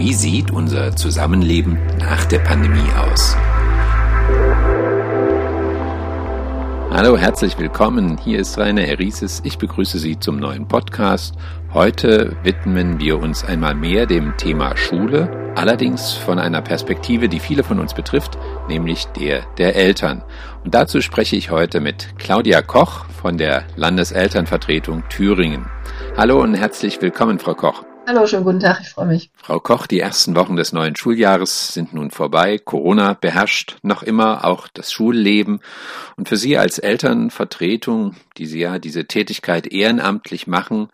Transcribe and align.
Wie 0.00 0.14
sieht 0.14 0.50
unser 0.50 0.96
Zusammenleben 0.96 1.78
nach 1.98 2.24
der 2.24 2.38
Pandemie 2.38 2.88
aus? 2.96 3.36
Hallo, 6.90 7.18
herzlich 7.18 7.58
willkommen. 7.58 8.16
Hier 8.16 8.38
ist 8.38 8.56
Rainer 8.56 8.86
Erises. 8.86 9.42
Ich 9.44 9.58
begrüße 9.58 9.98
Sie 9.98 10.18
zum 10.18 10.38
neuen 10.38 10.66
Podcast. 10.66 11.34
Heute 11.74 12.34
widmen 12.42 12.98
wir 12.98 13.18
uns 13.18 13.44
einmal 13.44 13.74
mehr 13.74 14.06
dem 14.06 14.38
Thema 14.38 14.74
Schule, 14.74 15.52
allerdings 15.54 16.14
von 16.14 16.38
einer 16.38 16.62
Perspektive, 16.62 17.28
die 17.28 17.38
viele 17.38 17.62
von 17.62 17.78
uns 17.78 17.92
betrifft, 17.92 18.38
nämlich 18.68 19.04
der 19.08 19.42
der 19.58 19.76
Eltern. 19.76 20.24
Und 20.64 20.74
dazu 20.74 21.02
spreche 21.02 21.36
ich 21.36 21.50
heute 21.50 21.80
mit 21.80 22.14
Claudia 22.16 22.62
Koch 22.62 23.04
von 23.04 23.36
der 23.36 23.64
Landeselternvertretung 23.76 25.02
Thüringen. 25.10 25.66
Hallo 26.16 26.40
und 26.40 26.54
herzlich 26.54 27.02
willkommen, 27.02 27.38
Frau 27.38 27.52
Koch. 27.52 27.84
Hallo, 28.12 28.26
schönen 28.26 28.42
guten 28.42 28.58
Tag, 28.58 28.80
ich 28.82 28.88
freue 28.88 29.06
mich. 29.06 29.30
Frau 29.36 29.60
Koch, 29.60 29.86
die 29.86 30.00
ersten 30.00 30.34
Wochen 30.34 30.56
des 30.56 30.72
neuen 30.72 30.96
Schuljahres 30.96 31.72
sind 31.72 31.94
nun 31.94 32.10
vorbei. 32.10 32.58
Corona 32.58 33.12
beherrscht 33.12 33.76
noch 33.82 34.02
immer 34.02 34.44
auch 34.44 34.66
das 34.66 34.90
Schulleben. 34.90 35.60
Und 36.16 36.28
für 36.28 36.36
Sie 36.36 36.58
als 36.58 36.80
Elternvertretung, 36.80 38.16
die 38.36 38.46
Sie 38.46 38.58
ja 38.58 38.80
diese 38.80 39.04
Tätigkeit 39.04 39.68
ehrenamtlich 39.68 40.48
machen, 40.48 40.88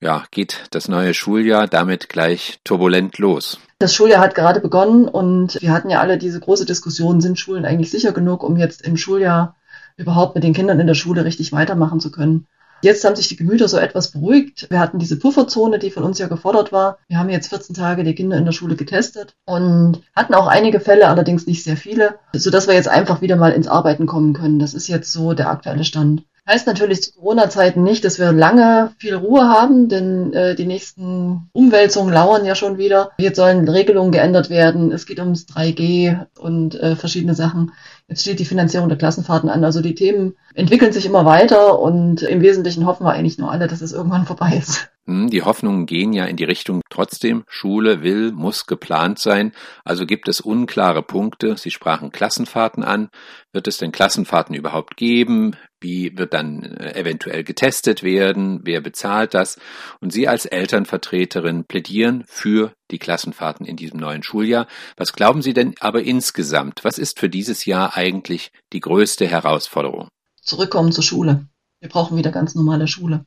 ja, 0.00 0.24
geht 0.32 0.64
das 0.72 0.88
neue 0.88 1.14
Schuljahr 1.14 1.68
damit 1.68 2.08
gleich 2.08 2.58
turbulent 2.64 3.18
los. 3.18 3.60
Das 3.78 3.94
Schuljahr 3.94 4.20
hat 4.20 4.34
gerade 4.34 4.58
begonnen 4.58 5.06
und 5.06 5.62
wir 5.62 5.72
hatten 5.72 5.90
ja 5.90 6.00
alle 6.00 6.18
diese 6.18 6.40
große 6.40 6.66
Diskussion, 6.66 7.20
sind 7.20 7.38
Schulen 7.38 7.66
eigentlich 7.66 7.92
sicher 7.92 8.10
genug, 8.10 8.42
um 8.42 8.56
jetzt 8.56 8.82
im 8.82 8.96
Schuljahr 8.96 9.54
überhaupt 9.96 10.34
mit 10.34 10.42
den 10.42 10.54
Kindern 10.54 10.80
in 10.80 10.88
der 10.88 10.94
Schule 10.94 11.24
richtig 11.24 11.52
weitermachen 11.52 12.00
zu 12.00 12.10
können? 12.10 12.48
Jetzt 12.82 13.04
haben 13.04 13.16
sich 13.16 13.28
die 13.28 13.36
Gemüter 13.36 13.68
so 13.68 13.78
etwas 13.78 14.12
beruhigt. 14.12 14.66
Wir 14.70 14.80
hatten 14.80 14.98
diese 14.98 15.18
Pufferzone, 15.18 15.78
die 15.78 15.90
von 15.90 16.04
uns 16.04 16.18
ja 16.18 16.28
gefordert 16.28 16.72
war. 16.72 16.98
Wir 17.08 17.18
haben 17.18 17.30
jetzt 17.30 17.48
14 17.48 17.74
Tage 17.74 18.04
die 18.04 18.14
Kinder 18.14 18.36
in 18.36 18.44
der 18.44 18.52
Schule 18.52 18.76
getestet 18.76 19.34
und 19.44 20.02
hatten 20.14 20.34
auch 20.34 20.46
einige 20.46 20.80
Fälle, 20.80 21.08
allerdings 21.08 21.46
nicht 21.46 21.64
sehr 21.64 21.76
viele, 21.76 22.18
sodass 22.32 22.68
wir 22.68 22.74
jetzt 22.74 22.88
einfach 22.88 23.20
wieder 23.20 23.36
mal 23.36 23.52
ins 23.52 23.68
Arbeiten 23.68 24.06
kommen 24.06 24.32
können. 24.32 24.58
Das 24.58 24.74
ist 24.74 24.88
jetzt 24.88 25.12
so 25.12 25.32
der 25.34 25.50
aktuelle 25.50 25.84
Stand. 25.84 26.22
Heißt 26.48 26.66
natürlich 26.66 27.02
zu 27.02 27.12
Corona-Zeiten 27.12 27.82
nicht, 27.82 28.06
dass 28.06 28.18
wir 28.18 28.32
lange 28.32 28.92
viel 28.96 29.14
Ruhe 29.14 29.48
haben, 29.48 29.90
denn 29.90 30.32
äh, 30.32 30.54
die 30.54 30.64
nächsten 30.64 31.50
Umwälzungen 31.52 32.14
lauern 32.14 32.46
ja 32.46 32.54
schon 32.54 32.78
wieder. 32.78 33.10
Jetzt 33.18 33.36
sollen 33.36 33.68
Regelungen 33.68 34.12
geändert 34.12 34.48
werden. 34.48 34.90
Es 34.90 35.04
geht 35.04 35.18
ums 35.18 35.46
3G 35.46 36.24
und 36.38 36.74
äh, 36.80 36.96
verschiedene 36.96 37.34
Sachen. 37.34 37.72
Jetzt 38.08 38.22
steht 38.22 38.40
die 38.40 38.46
Finanzierung 38.46 38.88
der 38.88 38.98
Klassenfahrten 38.98 39.50
an. 39.50 39.64
Also 39.64 39.82
die 39.82 39.94
Themen 39.94 40.34
entwickeln 40.54 40.92
sich 40.92 41.04
immer 41.04 41.26
weiter 41.26 41.78
und 41.78 42.22
im 42.22 42.40
Wesentlichen 42.40 42.86
hoffen 42.86 43.04
wir 43.04 43.12
eigentlich 43.12 43.38
nur 43.38 43.52
alle, 43.52 43.68
dass 43.68 43.82
es 43.82 43.92
irgendwann 43.92 44.24
vorbei 44.26 44.56
ist. 44.56 44.90
Hm, 45.08 45.30
die 45.30 45.42
Hoffnungen 45.42 45.86
gehen 45.86 46.12
ja 46.12 46.26
in 46.26 46.36
die 46.36 46.44
Richtung, 46.44 46.82
trotzdem, 46.90 47.44
Schule 47.48 48.02
will, 48.02 48.30
muss 48.30 48.66
geplant 48.66 49.18
sein. 49.18 49.52
Also 49.82 50.04
gibt 50.04 50.28
es 50.28 50.42
unklare 50.42 51.02
Punkte. 51.02 51.56
Sie 51.56 51.70
sprachen 51.70 52.12
Klassenfahrten 52.12 52.84
an. 52.84 53.08
Wird 53.50 53.66
es 53.68 53.78
denn 53.78 53.90
Klassenfahrten 53.90 54.54
überhaupt 54.54 54.98
geben? 54.98 55.56
Wie 55.80 56.18
wird 56.18 56.34
dann 56.34 56.62
äh, 56.62 56.94
eventuell 56.94 57.42
getestet 57.42 58.02
werden? 58.02 58.60
Wer 58.64 58.82
bezahlt 58.82 59.32
das? 59.32 59.58
Und 60.02 60.12
Sie 60.12 60.28
als 60.28 60.44
Elternvertreterin 60.44 61.64
plädieren 61.64 62.24
für 62.26 62.74
die 62.90 62.98
Klassenfahrten 62.98 63.64
in 63.64 63.76
diesem 63.76 63.98
neuen 63.98 64.22
Schuljahr. 64.22 64.66
Was 64.98 65.14
glauben 65.14 65.40
Sie 65.40 65.54
denn 65.54 65.74
aber 65.80 66.02
insgesamt? 66.02 66.84
Was 66.84 66.98
ist 66.98 67.18
für 67.18 67.30
dieses 67.30 67.64
Jahr 67.64 67.96
eigentlich 67.96 68.52
die 68.74 68.80
größte 68.80 69.26
Herausforderung? 69.26 70.08
Zurückkommen 70.42 70.92
zur 70.92 71.04
Schule. 71.04 71.46
Wir 71.80 71.88
brauchen 71.88 72.18
wieder 72.18 72.30
ganz 72.30 72.54
normale 72.54 72.88
Schule. 72.88 73.24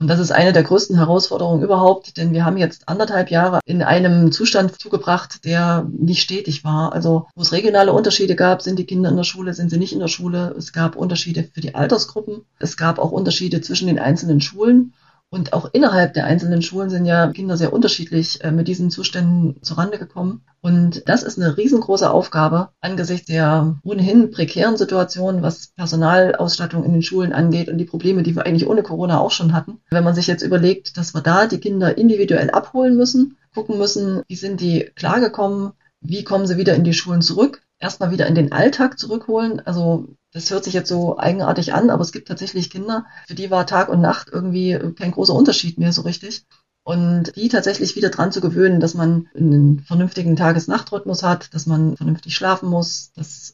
Und 0.00 0.06
das 0.06 0.20
ist 0.20 0.30
eine 0.30 0.52
der 0.52 0.62
größten 0.62 0.96
Herausforderungen 0.96 1.62
überhaupt, 1.62 2.16
denn 2.18 2.32
wir 2.32 2.44
haben 2.44 2.56
jetzt 2.56 2.88
anderthalb 2.88 3.32
Jahre 3.32 3.58
in 3.64 3.82
einem 3.82 4.30
Zustand 4.30 4.80
zugebracht, 4.80 5.44
der 5.44 5.88
nicht 5.90 6.22
stetig 6.22 6.62
war. 6.62 6.92
Also 6.92 7.26
wo 7.34 7.42
es 7.42 7.50
regionale 7.50 7.92
Unterschiede 7.92 8.36
gab, 8.36 8.62
sind 8.62 8.78
die 8.78 8.86
Kinder 8.86 9.10
in 9.10 9.16
der 9.16 9.24
Schule, 9.24 9.54
sind 9.54 9.70
sie 9.70 9.78
nicht 9.78 9.92
in 9.92 9.98
der 9.98 10.06
Schule. 10.06 10.54
Es 10.56 10.72
gab 10.72 10.94
Unterschiede 10.94 11.42
für 11.52 11.60
die 11.60 11.74
Altersgruppen. 11.74 12.42
Es 12.60 12.76
gab 12.76 13.00
auch 13.00 13.10
Unterschiede 13.10 13.60
zwischen 13.60 13.88
den 13.88 13.98
einzelnen 13.98 14.40
Schulen. 14.40 14.94
Und 15.30 15.52
auch 15.52 15.68
innerhalb 15.72 16.14
der 16.14 16.24
einzelnen 16.24 16.62
Schulen 16.62 16.88
sind 16.88 17.04
ja 17.04 17.30
Kinder 17.32 17.58
sehr 17.58 17.72
unterschiedlich 17.74 18.42
äh, 18.42 18.50
mit 18.50 18.66
diesen 18.66 18.90
Zuständen 18.90 19.62
zurande 19.62 19.98
gekommen. 19.98 20.42
Und 20.62 21.06
das 21.06 21.22
ist 21.22 21.38
eine 21.38 21.56
riesengroße 21.56 22.10
Aufgabe 22.10 22.70
angesichts 22.80 23.26
der 23.26 23.78
ohnehin 23.82 24.30
prekären 24.30 24.78
Situation, 24.78 25.42
was 25.42 25.68
Personalausstattung 25.76 26.82
in 26.82 26.92
den 26.92 27.02
Schulen 27.02 27.34
angeht 27.34 27.68
und 27.68 27.76
die 27.76 27.84
Probleme, 27.84 28.22
die 28.22 28.34
wir 28.36 28.46
eigentlich 28.46 28.66
ohne 28.66 28.82
Corona 28.82 29.18
auch 29.20 29.30
schon 29.30 29.52
hatten. 29.52 29.80
Wenn 29.90 30.04
man 30.04 30.14
sich 30.14 30.26
jetzt 30.26 30.42
überlegt, 30.42 30.96
dass 30.96 31.14
wir 31.14 31.20
da 31.20 31.46
die 31.46 31.60
Kinder 31.60 31.98
individuell 31.98 32.50
abholen 32.50 32.96
müssen, 32.96 33.36
gucken 33.54 33.76
müssen, 33.76 34.22
wie 34.28 34.36
sind 34.36 34.62
die 34.62 34.90
klargekommen, 34.94 35.72
wie 36.00 36.24
kommen 36.24 36.46
sie 36.46 36.56
wieder 36.56 36.74
in 36.74 36.84
die 36.84 36.94
Schulen 36.94 37.22
zurück, 37.22 37.62
erstmal 37.78 38.10
wieder 38.10 38.26
in 38.26 38.34
den 38.34 38.52
Alltag 38.52 38.98
zurückholen. 38.98 39.60
Also 39.64 40.08
das 40.32 40.50
hört 40.50 40.64
sich 40.64 40.74
jetzt 40.74 40.88
so 40.88 41.18
eigenartig 41.18 41.72
an, 41.72 41.90
aber 41.90 42.02
es 42.02 42.12
gibt 42.12 42.28
tatsächlich 42.28 42.70
Kinder, 42.70 43.06
für 43.26 43.34
die 43.34 43.50
war 43.50 43.66
Tag 43.66 43.88
und 43.88 44.00
Nacht 44.00 44.28
irgendwie 44.30 44.78
kein 44.96 45.12
großer 45.12 45.34
Unterschied 45.34 45.78
mehr 45.78 45.92
so 45.92 46.02
richtig. 46.02 46.46
Und 46.84 47.36
die 47.36 47.48
tatsächlich 47.48 47.96
wieder 47.96 48.08
dran 48.08 48.32
zu 48.32 48.40
gewöhnen, 48.40 48.80
dass 48.80 48.94
man 48.94 49.28
einen 49.36 49.80
vernünftigen 49.80 50.36
Tages-Nacht-Rhythmus 50.36 51.22
hat, 51.22 51.52
dass 51.54 51.66
man 51.66 51.96
vernünftig 51.96 52.34
schlafen 52.34 52.68
muss, 52.68 53.12
dass 53.12 53.52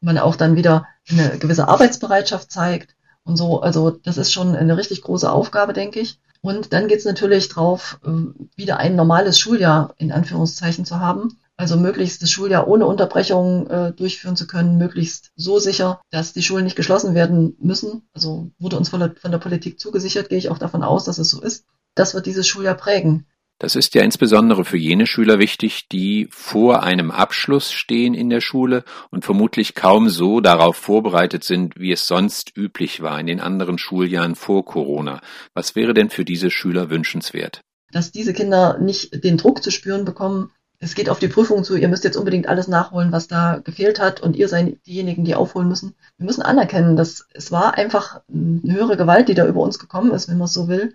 man 0.00 0.18
auch 0.18 0.36
dann 0.36 0.56
wieder 0.56 0.86
eine 1.08 1.38
gewisse 1.38 1.68
Arbeitsbereitschaft 1.68 2.50
zeigt 2.50 2.94
und 3.24 3.36
so. 3.36 3.62
Also 3.62 3.90
das 3.90 4.18
ist 4.18 4.32
schon 4.32 4.54
eine 4.54 4.76
richtig 4.76 5.02
große 5.02 5.30
Aufgabe, 5.30 5.72
denke 5.72 6.00
ich. 6.00 6.20
Und 6.42 6.74
dann 6.74 6.88
geht 6.88 6.98
es 6.98 7.06
natürlich 7.06 7.48
drauf, 7.48 7.98
äh, 8.04 8.10
wieder 8.54 8.76
ein 8.76 8.96
normales 8.96 9.38
Schuljahr 9.38 9.94
in 9.96 10.12
Anführungszeichen 10.12 10.84
zu 10.84 11.00
haben 11.00 11.38
also 11.56 11.76
möglichst 11.76 12.22
das 12.22 12.30
Schuljahr 12.30 12.66
ohne 12.66 12.86
Unterbrechung 12.86 13.68
äh, 13.68 13.92
durchführen 13.92 14.36
zu 14.36 14.46
können, 14.46 14.76
möglichst 14.76 15.30
so 15.36 15.58
sicher, 15.58 16.00
dass 16.10 16.32
die 16.32 16.42
Schulen 16.42 16.64
nicht 16.64 16.76
geschlossen 16.76 17.14
werden 17.14 17.56
müssen. 17.60 18.08
Also 18.12 18.50
wurde 18.58 18.76
uns 18.76 18.88
von 18.88 19.00
der, 19.00 19.14
von 19.16 19.30
der 19.30 19.38
Politik 19.38 19.78
zugesichert, 19.78 20.28
gehe 20.28 20.38
ich 20.38 20.48
auch 20.48 20.58
davon 20.58 20.82
aus, 20.82 21.04
dass 21.04 21.18
es 21.18 21.30
so 21.30 21.40
ist. 21.40 21.66
Das 21.94 22.14
wird 22.14 22.26
dieses 22.26 22.48
Schuljahr 22.48 22.74
prägen. 22.74 23.26
Das 23.60 23.76
ist 23.76 23.94
ja 23.94 24.02
insbesondere 24.02 24.64
für 24.64 24.76
jene 24.76 25.06
Schüler 25.06 25.38
wichtig, 25.38 25.88
die 25.88 26.26
vor 26.30 26.82
einem 26.82 27.12
Abschluss 27.12 27.70
stehen 27.70 28.12
in 28.12 28.28
der 28.28 28.40
Schule 28.40 28.82
und 29.10 29.24
vermutlich 29.24 29.76
kaum 29.76 30.08
so 30.08 30.40
darauf 30.40 30.76
vorbereitet 30.76 31.44
sind, 31.44 31.78
wie 31.78 31.92
es 31.92 32.08
sonst 32.08 32.56
üblich 32.56 33.00
war 33.00 33.20
in 33.20 33.28
den 33.28 33.40
anderen 33.40 33.78
Schuljahren 33.78 34.34
vor 34.34 34.64
Corona. 34.64 35.20
Was 35.54 35.76
wäre 35.76 35.94
denn 35.94 36.10
für 36.10 36.24
diese 36.24 36.50
Schüler 36.50 36.90
wünschenswert? 36.90 37.60
Dass 37.92 38.10
diese 38.10 38.32
Kinder 38.32 38.78
nicht 38.80 39.22
den 39.22 39.36
Druck 39.36 39.62
zu 39.62 39.70
spüren 39.70 40.04
bekommen, 40.04 40.50
es 40.80 40.94
geht 40.94 41.08
auf 41.08 41.18
die 41.18 41.28
Prüfung 41.28 41.64
zu, 41.64 41.76
ihr 41.76 41.88
müsst 41.88 42.04
jetzt 42.04 42.16
unbedingt 42.16 42.48
alles 42.48 42.68
nachholen, 42.68 43.12
was 43.12 43.28
da 43.28 43.58
gefehlt 43.58 44.00
hat 44.00 44.20
und 44.20 44.36
ihr 44.36 44.48
seid 44.48 44.84
diejenigen, 44.86 45.24
die 45.24 45.34
aufholen 45.34 45.68
müssen. 45.68 45.94
Wir 46.18 46.26
müssen 46.26 46.42
anerkennen, 46.42 46.96
dass 46.96 47.26
es 47.32 47.52
war 47.52 47.74
einfach 47.74 48.20
eine 48.28 48.74
höhere 48.74 48.96
Gewalt, 48.96 49.28
die 49.28 49.34
da 49.34 49.46
über 49.46 49.60
uns 49.60 49.78
gekommen 49.78 50.12
ist, 50.12 50.28
wenn 50.28 50.38
man 50.38 50.46
es 50.46 50.52
so 50.52 50.68
will. 50.68 50.94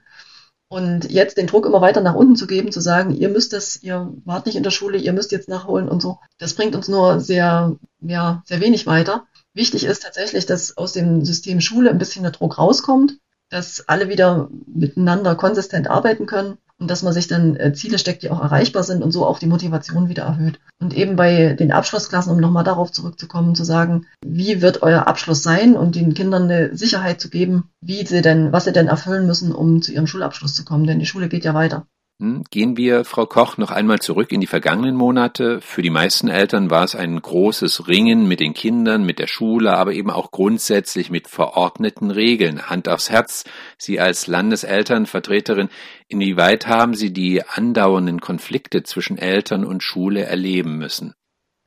Und 0.68 1.09
jetzt 1.09 1.38
den 1.38 1.47
Druck 1.47 1.66
immer 1.66 1.81
weiter 1.81 2.01
nach 2.01 2.13
unten 2.13 2.35
zu 2.35 2.45
geben, 2.45 2.72
zu 2.72 2.79
sagen, 2.79 3.16
ihr 3.16 3.29
müsst 3.29 3.53
das, 3.53 3.81
ihr 3.81 4.13
wart 4.25 4.45
nicht 4.45 4.56
in 4.56 4.62
der 4.62 4.69
Schule, 4.69 5.00
ihr 5.00 5.13
müsst 5.13 5.31
jetzt 5.31 5.50
nachholen 5.50 5.89
und 5.89 6.01
so, 6.01 6.19
das 6.38 6.53
bringt 6.53 6.75
uns 6.75 6.88
nur 6.88 7.19
sehr, 7.19 7.75
ja, 8.01 8.44
sehr 8.45 8.62
wenig 8.62 8.85
weiter. 8.85 9.25
Wichtig 9.56 9.85
ist 9.85 10.03
tatsächlich, 10.03 10.45
dass 10.45 10.78
aus 10.78 10.94
dem 10.94 11.25
System 11.25 11.59
Schule 11.59 11.89
ein 11.89 11.97
bisschen 11.97 12.22
der 12.22 12.31
Druck 12.31 12.59
rauskommt, 12.59 13.18
dass 13.50 13.88
alle 13.88 14.09
wieder 14.09 14.50
miteinander 14.68 15.34
konsistent 15.34 15.89
arbeiten 15.89 16.28
können 16.28 16.59
und 16.79 16.90
dass 16.90 17.03
man 17.03 17.13
sich 17.13 17.28
dann 17.28 17.56
äh, 17.57 17.73
Ziele 17.73 18.00
steckt, 18.00 18.23
die 18.23 18.31
auch 18.31 18.41
erreichbar 18.41 18.84
sind 18.84 19.03
und 19.03 19.12
so 19.12 19.25
auch 19.25 19.40
die 19.40 19.47
Motivation 19.47 20.09
wieder 20.09 20.23
erhöht. 20.23 20.59
Und 20.81 20.94
eben 20.94 21.16
bei 21.16 21.53
den 21.53 21.72
Abschlussklassen, 21.72 22.31
um 22.31 22.40
nochmal 22.40 22.63
darauf 22.63 22.91
zurückzukommen, 22.91 23.53
zu 23.53 23.66
sagen, 23.66 24.06
wie 24.25 24.62
wird 24.62 24.81
euer 24.81 25.07
Abschluss 25.07 25.44
sein 25.44 25.75
und 25.75 25.95
den 25.95 26.13
Kindern 26.13 26.44
eine 26.44 26.75
Sicherheit 26.75 27.19
zu 27.19 27.29
geben, 27.29 27.69
wie 27.81 28.06
sie 28.06 28.22
denn, 28.22 28.53
was 28.53 28.63
sie 28.63 28.71
denn 28.71 28.88
erfüllen 28.88 29.27
müssen, 29.27 29.51
um 29.51 29.81
zu 29.81 29.92
ihrem 29.92 30.07
Schulabschluss 30.07 30.56
zu 30.56 30.63
kommen, 30.63 30.88
denn 30.88 31.00
die 31.00 31.06
Schule 31.06 31.27
geht 31.27 31.44
ja 31.44 31.53
weiter. 31.53 31.86
Hm, 32.21 32.44
gehen 32.51 32.75
wir, 32.75 33.06
Frau 33.06 33.25
Koch, 33.25 33.57
noch 33.57 33.71
einmal 33.71 34.00
zurück 34.00 34.33
in 34.33 34.42
die 34.42 34.48
vergangenen 34.48 34.94
Monate. 34.94 35.62
Für 35.62 35.81
die 35.81 35.89
meisten 35.89 36.27
Eltern 36.27 36.69
war 36.69 36.83
es 36.83 36.94
ein 36.94 37.21
großes 37.21 37.88
Ringen 37.88 38.27
mit 38.27 38.42
den 38.42 38.54
Kindern, 38.54 39.06
mit 39.06 39.19
der 39.19 39.27
Schule, 39.27 39.77
aber 39.77 39.94
eben 39.94 40.10
auch 40.10 40.30
grundsätzlich 40.30 41.10
mit 41.10 41.30
verordneten 41.30 42.12
Regeln. 42.12 42.69
Hand 42.69 42.89
aufs 42.89 43.10
Herz. 43.10 43.45
Sie 43.77 44.01
als 44.01 44.27
Landeselternvertreterin, 44.27 45.69
inwieweit 46.10 46.68
haben 46.68 46.94
Sie 46.94 47.13
die 47.13 47.42
andauernden 47.48 48.19
Konflikte 48.19 48.83
zwischen 48.83 49.18
Eltern 49.18 49.63
und 49.63 49.81
Schule 49.81 50.25
erleben 50.25 50.77
müssen? 50.77 51.15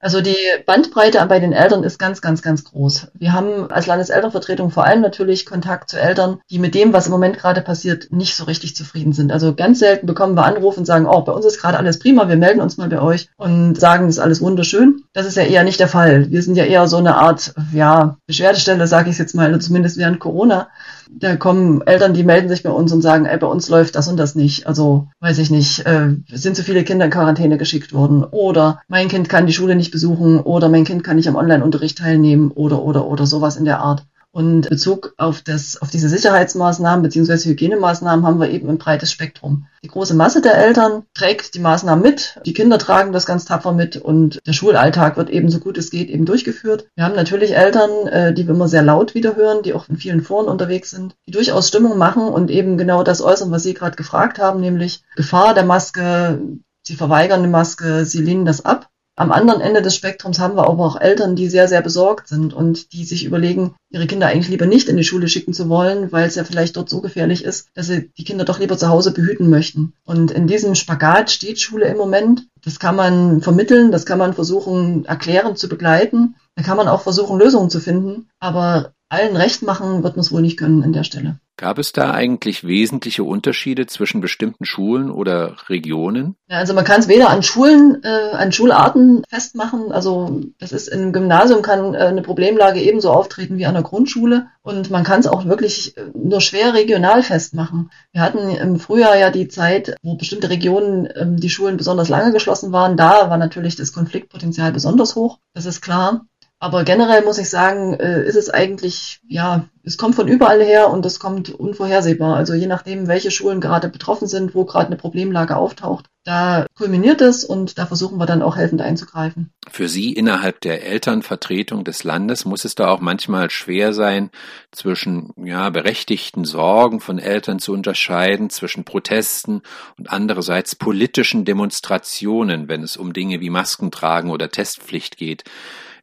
Also 0.03 0.21
die 0.21 0.37
Bandbreite 0.67 1.25
bei 1.29 1.39
den 1.39 1.53
Eltern 1.53 1.85
ist 1.85 1.97
ganz, 1.97 2.21
ganz, 2.21 2.43
ganz 2.43 2.65
groß. 2.65 3.07
Wir 3.15 3.33
haben 3.33 3.71
als 3.71 3.87
Landeselternvertretung 3.87 4.73
vor 4.73 4.85
allem 4.85 5.01
natürlich 5.01 5.47
Kontakt 5.47 5.89
zu 5.89 6.01
Eltern, 6.01 6.41
die 6.51 6.59
mit 6.59 6.75
dem, 6.75 6.93
was 6.93 7.07
im 7.07 7.13
Moment 7.13 7.39
gerade 7.39 7.61
passiert, 7.61 8.11
nicht 8.11 8.35
so 8.35 8.43
richtig 8.43 8.75
zufrieden 8.75 9.13
sind. 9.13 9.31
Also 9.31 9.55
ganz 9.55 9.79
selten 9.79 10.09
bekommen 10.09 10.35
wir 10.35 10.45
Anrufe 10.45 10.81
und 10.81 10.87
sagen, 10.87 11.07
oh, 11.07 11.21
bei 11.21 11.31
uns 11.31 11.47
ist 11.47 11.61
gerade 11.61 11.79
alles 11.79 12.01
prima, 12.01 12.29
wir 12.29 12.37
melden 12.37 12.61
uns 12.61 12.79
mal 12.79 12.89
bei 12.89 13.01
euch 13.01 13.29
und 13.37 13.79
sagen, 13.79 14.09
es 14.09 14.17
ist 14.17 14.21
alles 14.21 14.41
wunderschön. 14.41 15.05
Das 15.13 15.25
ist 15.25 15.37
ja 15.37 15.45
eher 15.45 15.63
nicht 15.63 15.79
der 15.79 15.87
Fall. 15.87 16.33
Wir 16.33 16.43
sind 16.43 16.57
ja 16.57 16.65
eher 16.65 16.89
so 16.89 16.97
eine 16.97 17.15
Art, 17.15 17.55
ja, 17.73 18.17
Beschwerdestelle, 18.27 18.89
sage 18.89 19.09
ich 19.09 19.19
jetzt 19.19 19.37
mal, 19.37 19.57
zumindest 19.61 19.99
während 19.99 20.19
Corona. 20.19 20.69
Da 21.15 21.37
kommen 21.37 21.83
Eltern, 21.83 22.15
die 22.15 22.25
melden 22.25 22.49
sich 22.49 22.63
bei 22.63 22.71
uns 22.71 22.93
und 22.93 23.03
sagen, 23.03 23.27
ey, 23.27 23.37
bei 23.39 23.47
uns 23.47 23.69
läuft 23.69 23.95
das 23.95 24.09
und 24.09 24.17
das 24.17 24.35
nicht. 24.35 24.67
Also, 24.67 25.09
weiß 25.21 25.39
ich 25.39 25.51
nicht, 25.51 25.87
äh, 25.87 26.17
sind 26.33 26.57
zu 26.57 26.63
viele 26.63 26.85
Kinder 26.85 27.05
in 27.05 27.11
Quarantäne 27.11 27.59
geschickt 27.59 27.93
worden 27.93 28.25
oder 28.25 28.81
mein 28.89 29.09
Kind 29.09 29.29
kann 29.29 29.47
die 29.47 29.53
Schule 29.53 29.77
nicht 29.77 29.93
besuchen 29.93 30.41
oder 30.41 30.69
mein 30.69 30.85
Kind 30.85 31.05
kann 31.05 31.17
nicht 31.17 31.29
am 31.29 31.37
Online-Unterricht 31.37 31.99
teilnehmen 31.99 32.51
oder, 32.51 32.83
oder, 32.83 33.07
oder 33.07 33.27
sowas 33.27 33.57
in 33.57 33.65
der 33.65 33.81
Art. 33.81 34.05
Und 34.33 34.71
Bezug 34.71 35.13
auf, 35.19 35.43
das, 35.43 35.81
auf 35.81 35.91
diese 35.91 36.09
Sicherheitsmaßnahmen 36.09 37.03
bzw. 37.03 37.51
Hygienemaßnahmen 37.51 38.27
haben 38.27 38.41
wir 38.41 38.49
eben 38.49 38.71
ein 38.71 38.79
breites 38.79 39.13
Spektrum. 39.13 39.67
Die 39.85 39.89
große 39.89 40.15
Masse 40.15 40.41
der 40.41 40.57
Eltern 40.57 41.03
trägt 41.13 41.55
die 41.55 41.61
Maßnahmen 41.61 42.03
mit, 42.03 42.41
die 42.47 42.55
Kinder 42.55 42.79
tragen 42.79 43.13
das 43.13 43.27
ganz 43.27 43.45
tapfer 43.45 43.73
mit 43.73 43.99
und 43.99 44.41
der 44.47 44.55
Schulalltag 44.55 45.19
wird 45.19 45.29
eben 45.29 45.51
so 45.51 45.59
gut 45.59 45.77
es 45.77 45.91
geht 45.91 46.09
eben 46.09 46.25
durchgeführt. 46.25 46.87
Wir 46.95 47.05
haben 47.05 47.15
natürlich 47.15 47.55
Eltern, 47.55 48.07
äh, 48.07 48.33
die 48.33 48.47
wir 48.47 48.55
immer 48.55 48.69
sehr 48.69 48.83
laut 48.83 49.15
wiederhören, 49.15 49.63
die 49.63 49.75
auch 49.75 49.89
in 49.89 49.99
vielen 49.99 50.23
Foren 50.23 50.47
unterwegs 50.47 50.91
sind, 50.91 51.15
die 51.27 51.33
durchaus 51.33 51.69
Stimmung 51.69 51.99
machen 51.99 52.23
und 52.23 52.51
eben 52.51 52.79
genau 52.79 53.03
das 53.03 53.21
äußern, 53.21 53.51
was 53.51 53.65
Sie 53.65 53.75
gerade 53.75 53.97
gefragt 53.97 54.39
haben, 54.39 54.61
nämlich 54.61 55.03
Gefahr 55.15 55.53
der 55.53 55.65
Maske, 55.65 56.41
sie 56.83 56.97
verweigern 56.97 57.43
die 57.43 57.49
Maske, 57.49 58.05
sie 58.05 58.23
lehnen 58.23 58.45
das 58.45 58.65
ab. 58.65 58.89
Am 59.15 59.31
anderen 59.31 59.61
Ende 59.61 59.83
des 59.83 59.95
Spektrums 59.95 60.39
haben 60.39 60.57
wir 60.57 60.67
aber 60.67 60.87
auch 60.87 60.99
Eltern, 60.99 61.37
die 61.37 61.49
sehr, 61.49 61.69
sehr 61.69 61.83
besorgt 61.83 62.29
sind 62.29 62.55
und 62.55 62.95
die 62.95 63.05
sich 63.05 63.25
überlegen, 63.25 63.75
ihre 63.91 64.07
Kinder 64.07 64.29
eigentlich 64.29 64.49
lieber 64.49 64.65
nicht 64.65 64.89
in 64.89 64.97
die 64.97 65.05
Schule 65.05 65.29
schicken 65.29 65.53
zu 65.53 65.69
wollen, 65.69 66.13
weil 66.13 66.27
es 66.27 66.35
ja 66.35 66.45
vielleicht 66.45 66.77
dort 66.77 66.89
so 66.89 67.03
gefährlich 67.03 67.45
ist, 67.45 67.69
dass 67.75 67.89
sie 67.89 68.11
die 68.17 68.25
Kinder 68.25 68.47
doch 68.47 68.59
lieber 68.59 68.79
zu 68.79 68.89
Hause 68.89 69.13
behüten 69.13 69.51
möchten. 69.51 69.93
Und 70.05 70.31
in 70.31 70.47
diesem 70.47 70.75
Spagat 70.75 71.31
steht 71.31 71.61
Schule 71.61 71.87
im 71.87 71.99
Moment. 71.99 72.47
Das 72.65 72.79
kann 72.79 72.97
man 72.97 73.43
vermitteln, 73.43 73.93
das 73.93 74.07
kann 74.07 74.19
man 74.19 74.33
versuchen, 74.33 75.05
erklären, 75.05 75.57
zu 75.57 75.69
begleiten. 75.69 76.37
Da 76.55 76.63
kann 76.63 76.79
man 76.79 76.89
auch 76.89 77.03
versuchen, 77.03 77.39
Lösungen 77.39 77.69
zu 77.69 77.81
finden. 77.81 78.31
Aber 78.39 78.95
allen 79.11 79.37
recht 79.37 79.63
machen 79.63 80.03
wird 80.03 80.17
man 80.17 80.25
es 80.25 80.33
wohl 80.33 80.41
nicht 80.41 80.57
können 80.57 80.83
an 80.83 80.95
der 80.95 81.05
Stelle. 81.05 81.39
Gab 81.59 81.79
es 81.79 81.93
da 81.93 82.13
eigentlich 82.13 82.65
wesentliche 82.65 83.25
Unterschiede 83.25 83.87
zwischen 83.87 84.21
bestimmten 84.21 84.65
Schulen 84.65 85.11
oder 85.11 85.57
Regionen? 85.69 86.35
Ja, 86.49 86.59
also 86.59 86.73
man 86.73 86.85
kann 86.85 87.01
es 87.01 87.09
weder 87.09 87.29
an 87.29 87.43
Schulen, 87.43 88.03
äh, 88.03 88.09
an 88.33 88.53
Schularten 88.53 89.23
festmachen. 89.29 89.93
Also 89.93 90.41
das 90.59 90.73
ist 90.73 90.89
im 90.89 91.13
Gymnasium 91.13 91.63
kann 91.63 91.95
äh, 91.95 91.99
eine 91.99 92.23
Problemlage 92.23 92.81
ebenso 92.81 93.11
auftreten 93.11 93.59
wie 93.59 93.67
an 93.67 93.75
der 93.75 93.83
Grundschule 93.83 94.47
und 94.63 94.91
man 94.91 95.05
kann 95.05 95.21
es 95.21 95.27
auch 95.27 95.45
wirklich 95.45 95.97
äh, 95.97 96.07
nur 96.15 96.41
schwer 96.41 96.73
regional 96.73 97.23
festmachen. 97.23 97.91
Wir 98.13 98.23
hatten 98.23 98.51
im 98.51 98.81
Frühjahr 98.81 99.17
ja 99.19 99.31
die 99.31 99.49
Zeit, 99.49 99.97
wo 100.03 100.15
bestimmte 100.15 100.49
Regionen 100.49 101.09
ähm, 101.15 101.37
die 101.37 101.51
Schulen 101.51 101.77
besonders 101.77 102.09
lange 102.09 102.33
geschlossen 102.33 102.73
waren. 102.73 102.97
Da 102.97 103.29
war 103.29 103.37
natürlich 103.37 103.77
das 103.77 103.93
Konfliktpotenzial 103.93 104.73
besonders 104.73 105.17
hoch. 105.17 105.39
Das 105.55 105.67
ist 105.67 105.83
klar. 105.83 106.27
Aber 106.63 106.85
generell 106.85 107.25
muss 107.25 107.39
ich 107.39 107.51
sagen, 107.51 107.95
äh, 107.95 108.25
ist 108.25 108.37
es 108.37 108.49
eigentlich, 108.49 109.19
ja, 109.27 109.65
es 109.83 109.99
kommt 109.99 110.15
von 110.15 110.29
überall 110.29 110.63
her 110.63 110.91
und 110.91 111.05
es 111.05 111.19
kommt 111.19 111.51
unvorhersehbar. 111.51 112.37
Also 112.37 112.55
je 112.55 112.69
nachdem, 112.69 113.09
welche 113.09 113.33
Schulen 113.33 113.61
gerade 113.61 113.89
betroffen 113.89 114.29
sind, 114.29 114.55
wo 114.55 114.65
gerade 114.65 114.87
eine 114.87 114.95
Problemlage 114.95 115.57
auftaucht, 115.57 116.07
da 116.23 116.67
kulminiert 116.77 117.21
es 117.21 117.43
und 117.43 117.79
da 117.79 117.87
versuchen 117.87 118.17
wir 118.19 118.27
dann 118.27 118.43
auch 118.43 118.55
helfend 118.55 118.81
einzugreifen. 118.81 119.51
Für 119.73 119.89
Sie 119.89 120.13
innerhalb 120.13 120.61
der 120.61 120.87
Elternvertretung 120.87 121.83
des 121.83 122.05
Landes 122.05 122.45
muss 122.45 122.65
es 122.65 122.77
da 122.77 122.91
auch 122.91 123.01
manchmal 123.01 123.51
schwer 123.51 123.93
sein, 123.93 124.31
zwischen 124.71 125.33
ja, 125.45 125.69
berechtigten 125.71 126.45
Sorgen 126.45 127.01
von 127.01 127.19
Eltern 127.19 127.59
zu 127.59 127.73
unterscheiden, 127.73 128.51
zwischen 128.51 128.85
Protesten 128.85 129.63
und 129.99 130.13
andererseits 130.13 130.77
politischen 130.77 131.45
Demonstrationen, 131.45 132.69
wenn 132.69 132.85
es 132.85 132.97
um 132.97 133.13
Dinge 133.13 133.41
wie 133.41 133.51
Maskentragen 133.51 134.31
oder 134.31 134.49
Testpflicht 134.49 135.17
geht. 135.17 135.43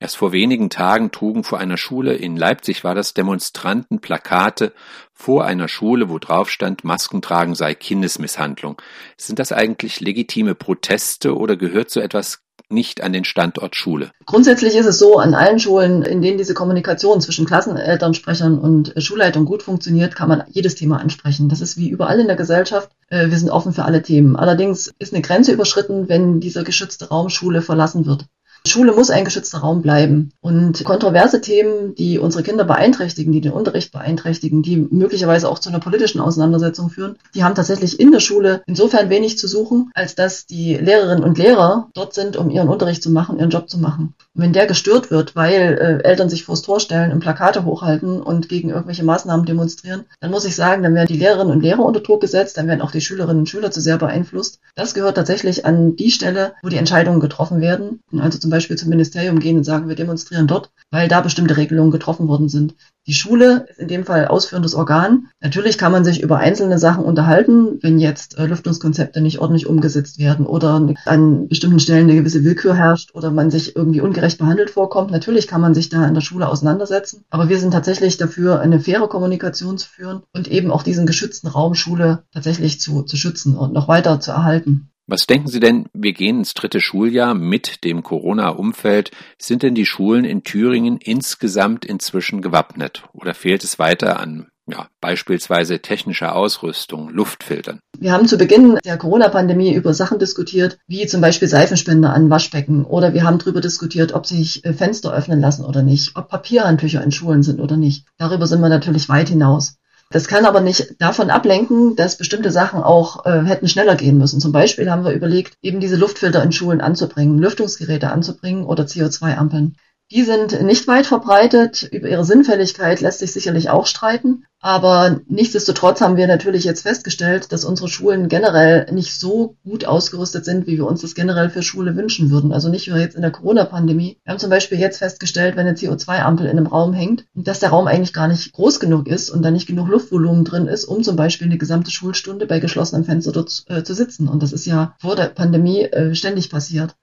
Erst 0.02 0.16
vor 0.16 0.32
wenigen 0.32 0.70
Tagen 0.70 1.12
trugen 1.12 1.44
vor 1.44 1.60
einer 1.60 1.76
Schule 1.76 2.14
in 2.14 2.38
Leipzig 2.38 2.86
war 2.86 2.96
das 2.96 3.14
Demonstranten 3.14 4.00
Plakate 4.00 4.72
vor 5.12 5.44
einer 5.44 5.68
Schule, 5.68 6.08
wo 6.10 6.20
drauf 6.20 6.50
stand, 6.50 6.86
Maskentragen 6.86 7.54
sei 7.54 7.76
Kindesmisshandlung. 7.76 8.82
Sind 9.18 9.40
das 9.40 9.52
eigentlich 9.52 10.00
legitime 10.00 10.56
Proteste 10.56 11.36
oder 11.36 11.58
gehört 11.58 11.90
so 11.90 12.00
etwas 12.00 12.40
nicht 12.70 13.02
an 13.02 13.12
den 13.12 13.26
Standort 13.26 13.76
Schule? 13.76 14.12
Grundsätzlich 14.26 14.76
ist 14.76 14.86
es 14.86 15.00
so, 15.00 15.20
an 15.20 15.34
allen 15.34 15.60
Schulen, 15.60 16.04
in 16.04 16.22
denen 16.22 16.38
diese 16.38 16.54
Kommunikation 16.54 17.20
zwischen 17.20 17.46
Klassenelternsprechern 17.46 18.58
und 18.58 18.94
Schulleitung 18.98 19.44
gut 19.44 19.64
funktioniert, 19.64 20.16
kann 20.16 20.30
man 20.30 20.44
jedes 20.48 20.76
Thema 20.76 21.02
ansprechen. 21.02 21.50
Das 21.50 21.60
ist 21.60 21.76
wie 21.76 21.90
überall 21.90 22.22
in 22.22 22.28
der 22.28 22.38
Gesellschaft. 22.38 22.90
Äh, 23.10 23.30
wir 23.30 23.38
sind 23.38 23.50
offen 23.50 23.74
für 23.74 23.84
alle 23.84 24.02
Themen. 24.02 24.38
Allerdings 24.38 24.94
ist 24.98 25.14
eine 25.14 25.24
Grenze 25.24 25.52
überschritten, 25.52 26.08
wenn 26.08 26.40
dieser 26.40 26.64
geschützte 26.64 27.10
Raum 27.10 27.30
Schule 27.30 27.62
verlassen 27.62 28.06
wird. 28.06 28.28
Schule 28.66 28.94
muss 28.94 29.10
ein 29.10 29.26
geschützter 29.26 29.60
Raum 29.60 29.82
bleiben. 29.82 30.32
Und 30.42 30.84
kontroverse 30.84 31.42
Themen, 31.42 31.96
die 31.96 32.20
unsere 32.20 32.44
Kinder 32.44 32.66
beeinträchtigen, 32.66 33.32
die 33.32 33.42
den 33.42 33.52
Unterricht 33.52 33.92
beeinträchtigen, 33.92 34.62
die 34.62 34.78
möglicherweise 34.78 35.50
auch 35.50 35.60
zu 35.60 35.70
einer 35.70 35.80
politischen 35.80 36.20
Auseinandersetzung 36.20 36.90
führen, 36.90 37.16
die 37.34 37.44
haben 37.44 37.56
tatsächlich 37.56 38.00
in 38.00 38.12
der 38.12 38.20
Schule 38.20 38.62
insofern 38.68 39.10
wenig 39.10 39.38
zu 39.38 39.48
suchen, 39.48 39.92
als 39.94 40.16
dass 40.16 40.46
die 40.46 40.76
Lehrerinnen 40.76 41.24
und 41.24 41.38
Lehrer 41.38 41.90
dort 41.94 42.14
sind, 42.14 42.38
um 42.38 42.50
ihren 42.50 42.70
Unterricht 42.70 43.02
zu 43.02 43.10
machen, 43.10 43.40
ihren 43.40 43.50
Job 43.50 43.70
zu 43.70 43.80
machen. 43.80 44.14
Und 44.36 44.44
wenn 44.44 44.54
der 44.54 44.68
gestört 44.68 45.12
wird, 45.12 45.36
weil 45.36 46.02
äh, 46.04 46.08
Eltern 46.08 46.30
sich 46.30 46.44
vors 46.44 46.62
Tor 46.62 46.80
stellen 46.80 47.12
und 47.12 47.20
Plakate 47.20 47.66
hochhalten 47.66 48.22
und 48.22 48.50
gegen 48.50 48.70
irgendwelche 48.70 49.04
Maßnahmen 49.04 49.46
demonstrieren, 49.46 50.06
dann 50.20 50.32
muss 50.32 50.46
ich 50.46 50.56
sagen, 50.56 50.84
dann 50.84 50.96
werden 50.96 51.08
die 51.08 51.18
Lehrerinnen 51.18 51.54
und 51.54 51.62
Lehrer 51.62 51.86
unter 51.86 52.02
Druck 52.02 52.22
gesetzt, 52.22 52.58
dann 52.58 52.68
werden 52.68 52.82
auch 52.82 52.92
die 52.92 53.02
Schülerinnen 53.02 53.40
und 53.40 53.50
Schüler 53.50 53.72
zu 53.72 53.82
sehr 53.82 53.98
beeinflusst. 53.98 54.60
Das 54.76 54.94
gehört 54.94 55.16
tatsächlich 55.16 55.66
an 55.66 55.96
die 55.96 56.12
Stelle, 56.12 56.54
wo 56.62 56.70
die 56.70 56.78
Entscheidungen 56.78 57.20
getroffen 57.20 57.62
werden. 57.62 58.02
Also 58.18 58.38
zum 58.38 58.49
Beispiel 58.50 58.78
zum 58.78 58.90
Ministerium 58.90 59.40
gehen 59.40 59.58
und 59.58 59.64
sagen, 59.64 59.88
wir 59.88 59.96
demonstrieren 59.96 60.48
dort, 60.48 60.72
weil 60.92 61.08
da 61.08 61.22
bestimmte 61.22 61.58
Regelungen 61.58 61.92
getroffen 61.92 62.28
worden 62.28 62.50
sind. 62.50 62.76
Die 63.08 63.14
Schule 63.14 63.66
ist 63.70 63.80
in 63.80 63.88
dem 63.88 64.06
Fall 64.06 64.28
ausführendes 64.28 64.76
Organ. 64.76 65.30
Natürlich 65.42 65.78
kann 65.78 65.92
man 65.92 66.04
sich 66.04 66.22
über 66.22 66.38
einzelne 66.38 66.78
Sachen 66.78 67.04
unterhalten, 67.04 67.80
wenn 67.82 67.98
jetzt 67.98 68.38
äh, 68.38 68.46
Lüftungskonzepte 68.46 69.20
nicht 69.22 69.40
ordentlich 69.40 69.66
umgesetzt 69.68 70.20
werden 70.20 70.46
oder 70.46 70.96
an 71.06 71.48
bestimmten 71.48 71.80
Stellen 71.80 72.04
eine 72.04 72.16
gewisse 72.16 72.44
Willkür 72.44 72.76
herrscht 72.76 73.16
oder 73.16 73.32
man 73.32 73.50
sich 73.50 73.76
irgendwie 73.76 74.02
ungerecht 74.02 74.38
behandelt 74.38 74.70
vorkommt. 74.70 75.12
Natürlich 75.12 75.48
kann 75.48 75.62
man 75.62 75.74
sich 75.74 75.90
da 75.90 76.06
in 76.08 76.14
der 76.14 76.22
Schule 76.22 76.48
auseinandersetzen. 76.48 77.24
Aber 77.30 77.50
wir 77.50 77.58
sind 77.58 77.72
tatsächlich 77.72 78.18
dafür, 78.18 78.60
eine 78.60 78.80
faire 78.80 79.08
Kommunikation 79.08 79.78
zu 79.78 79.90
führen 79.90 80.22
und 80.34 80.48
eben 80.48 80.70
auch 80.70 80.84
diesen 80.84 81.08
geschützten 81.08 81.48
Raum 81.48 81.74
Schule 81.74 82.24
tatsächlich 82.32 82.80
zu, 82.80 83.02
zu 83.02 83.18
schützen 83.18 83.58
und 83.58 83.74
noch 83.74 83.88
weiter 83.88 84.20
zu 84.20 84.32
erhalten. 84.32 84.92
Was 85.12 85.26
denken 85.26 85.48
Sie 85.48 85.60
denn, 85.60 85.88
wir 85.92 86.14
gehen 86.14 86.38
ins 86.38 86.54
dritte 86.54 86.80
Schuljahr 86.80 87.34
mit 87.34 87.84
dem 87.84 88.04
Corona-Umfeld. 88.04 89.10
Sind 89.40 89.64
denn 89.64 89.74
die 89.74 89.88
Schulen 89.88 90.24
in 90.24 90.44
Thüringen 90.44 90.98
insgesamt 90.98 91.84
inzwischen 91.84 92.44
gewappnet 92.44 93.06
oder 93.14 93.34
fehlt 93.34 93.64
es 93.64 93.80
weiter 93.80 94.20
an 94.20 94.50
ja, 94.72 94.88
beispielsweise 95.02 95.80
technischer 95.80 96.36
Ausrüstung, 96.36 97.10
Luftfiltern. 97.10 97.80
Wir 97.98 98.12
haben 98.12 98.28
zu 98.28 98.38
Beginn 98.38 98.78
der 98.86 98.98
Corona-Pandemie 98.98 99.74
über 99.74 99.96
Sachen 99.96 100.20
diskutiert, 100.20 100.78
wie 100.88 101.08
zum 101.08 101.22
Beispiel 101.22 101.48
Seifenspender 101.48 102.14
an 102.14 102.30
Waschbecken 102.30 102.86
oder 102.86 103.16
wir 103.16 103.24
haben 103.24 103.40
darüber 103.40 103.62
diskutiert, 103.62 104.14
ob 104.14 104.28
sich 104.28 104.64
äh, 104.66 104.74
Fenster 104.74 105.12
öffnen 105.12 105.40
lassen 105.40 105.66
oder 105.66 105.82
nicht, 105.82 106.16
ob 106.16 106.30
Papierhandtücher 106.30 107.04
in 107.04 107.12
Schulen 107.12 107.42
sind 107.42 107.60
oder 107.60 107.78
nicht. 107.78 108.06
Darüber 108.18 108.46
sind 108.46 108.62
wir 108.62 108.70
natürlich 108.70 109.10
weit 109.10 109.30
hinaus. 109.30 109.79
Das 110.12 110.28
kann 110.28 110.46
aber 110.46 110.60
nicht 110.60 111.00
davon 111.00 111.30
ablenken, 111.30 111.96
dass 111.96 112.18
bestimmte 112.18 112.50
Sachen 112.52 112.82
auch 112.82 113.28
äh, 113.28 113.44
hätten 113.44 113.68
schneller 113.68 113.96
gehen 113.96 114.18
müssen. 114.18 114.40
Zum 114.40 114.52
Beispiel 114.52 114.90
haben 114.90 115.06
wir 115.06 115.12
überlegt, 115.12 115.58
eben 115.62 115.80
diese 115.80 115.98
Luftfilter 115.98 116.42
in 116.42 116.52
Schulen 116.52 116.82
anzubringen, 116.82 117.38
Lüftungsgeräte 117.38 118.10
anzubringen 118.10 118.66
oder 118.66 118.86
CO2-Ampeln. 118.86 119.76
Die 120.12 120.24
sind 120.24 120.64
nicht 120.64 120.88
weit 120.88 121.06
verbreitet. 121.06 121.84
Über 121.84 122.10
ihre 122.10 122.26
Sinnfälligkeit 122.26 123.00
lässt 123.00 123.20
sich 123.20 123.32
sicherlich 123.32 123.70
auch 123.70 123.86
streiten. 123.86 124.46
Aber 124.60 125.22
nichtsdestotrotz 125.28 126.02
haben 126.02 126.18
wir 126.18 126.26
natürlich 126.26 126.64
jetzt 126.64 126.82
festgestellt, 126.82 127.52
dass 127.52 127.64
unsere 127.64 127.88
Schulen 127.88 128.28
generell 128.28 128.92
nicht 128.92 129.18
so 129.18 129.56
gut 129.64 129.86
ausgerüstet 129.86 130.46
sind, 130.46 130.66
wie 130.66 130.78
wir 130.78 130.88
uns 130.88 131.02
das 131.02 131.14
generell 131.14 131.52
für 131.52 131.62
Schule 131.62 131.96
wünschen 131.96 132.32
würden. 132.32 132.52
Also 132.52 132.70
nicht 132.70 132.88
nur 132.88 132.98
jetzt 132.98 133.16
in 133.16 133.22
der 133.22 133.32
Corona-Pandemie. 133.32 134.18
Wir 134.24 134.32
haben 134.32 134.40
zum 134.40 134.50
Beispiel 134.50 134.80
jetzt 134.80 134.98
festgestellt, 134.98 135.56
wenn 135.56 135.68
eine 135.68 135.78
CO2-Ampel 135.78 136.48
in 136.48 136.58
einem 136.58 136.68
Raum 136.68 136.94
hängt, 136.94 137.26
dass 137.36 137.60
der 137.60 137.70
Raum 137.70 137.86
eigentlich 137.86 138.12
gar 138.12 138.28
nicht 138.28 138.52
groß 138.52 138.80
genug 138.80 139.08
ist 139.08 139.30
und 139.30 139.44
da 139.44 139.52
nicht 139.52 139.68
genug 139.68 139.88
Luftvolumen 139.88 140.44
drin 140.44 140.68
ist, 140.68 140.86
um 140.86 141.04
zum 141.04 141.16
Beispiel 141.16 141.48
eine 141.48 141.60
gesamte 141.60 141.92
Schulstunde 141.92 142.48
bei 142.48 142.60
geschlossenem 142.60 143.06
Fenster 143.06 143.32
dort 143.32 143.64
äh, 143.68 143.84
zu 143.84 143.94
sitzen. 143.94 144.28
Und 144.28 144.42
das 144.42 144.54
ist 144.54 144.66
ja 144.66 144.96
vor 145.00 145.16
der 145.16 145.28
Pandemie 145.28 145.84
äh, 145.84 146.16
ständig 146.16 146.50
passiert. 146.50 146.96